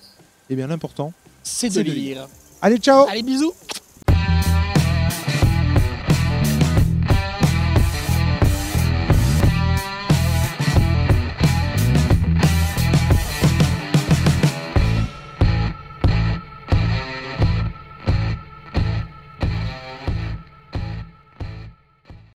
Eh 0.49 0.55
bien 0.55 0.67
l'important. 0.67 1.13
c'est 1.43 1.69
de 1.69 1.73
C'est 1.73 1.83
de 1.83 1.91
lire. 1.91 2.27
Allez, 2.61 2.77
ciao 2.77 3.05
Allez, 3.07 3.23
bisous 3.23 3.53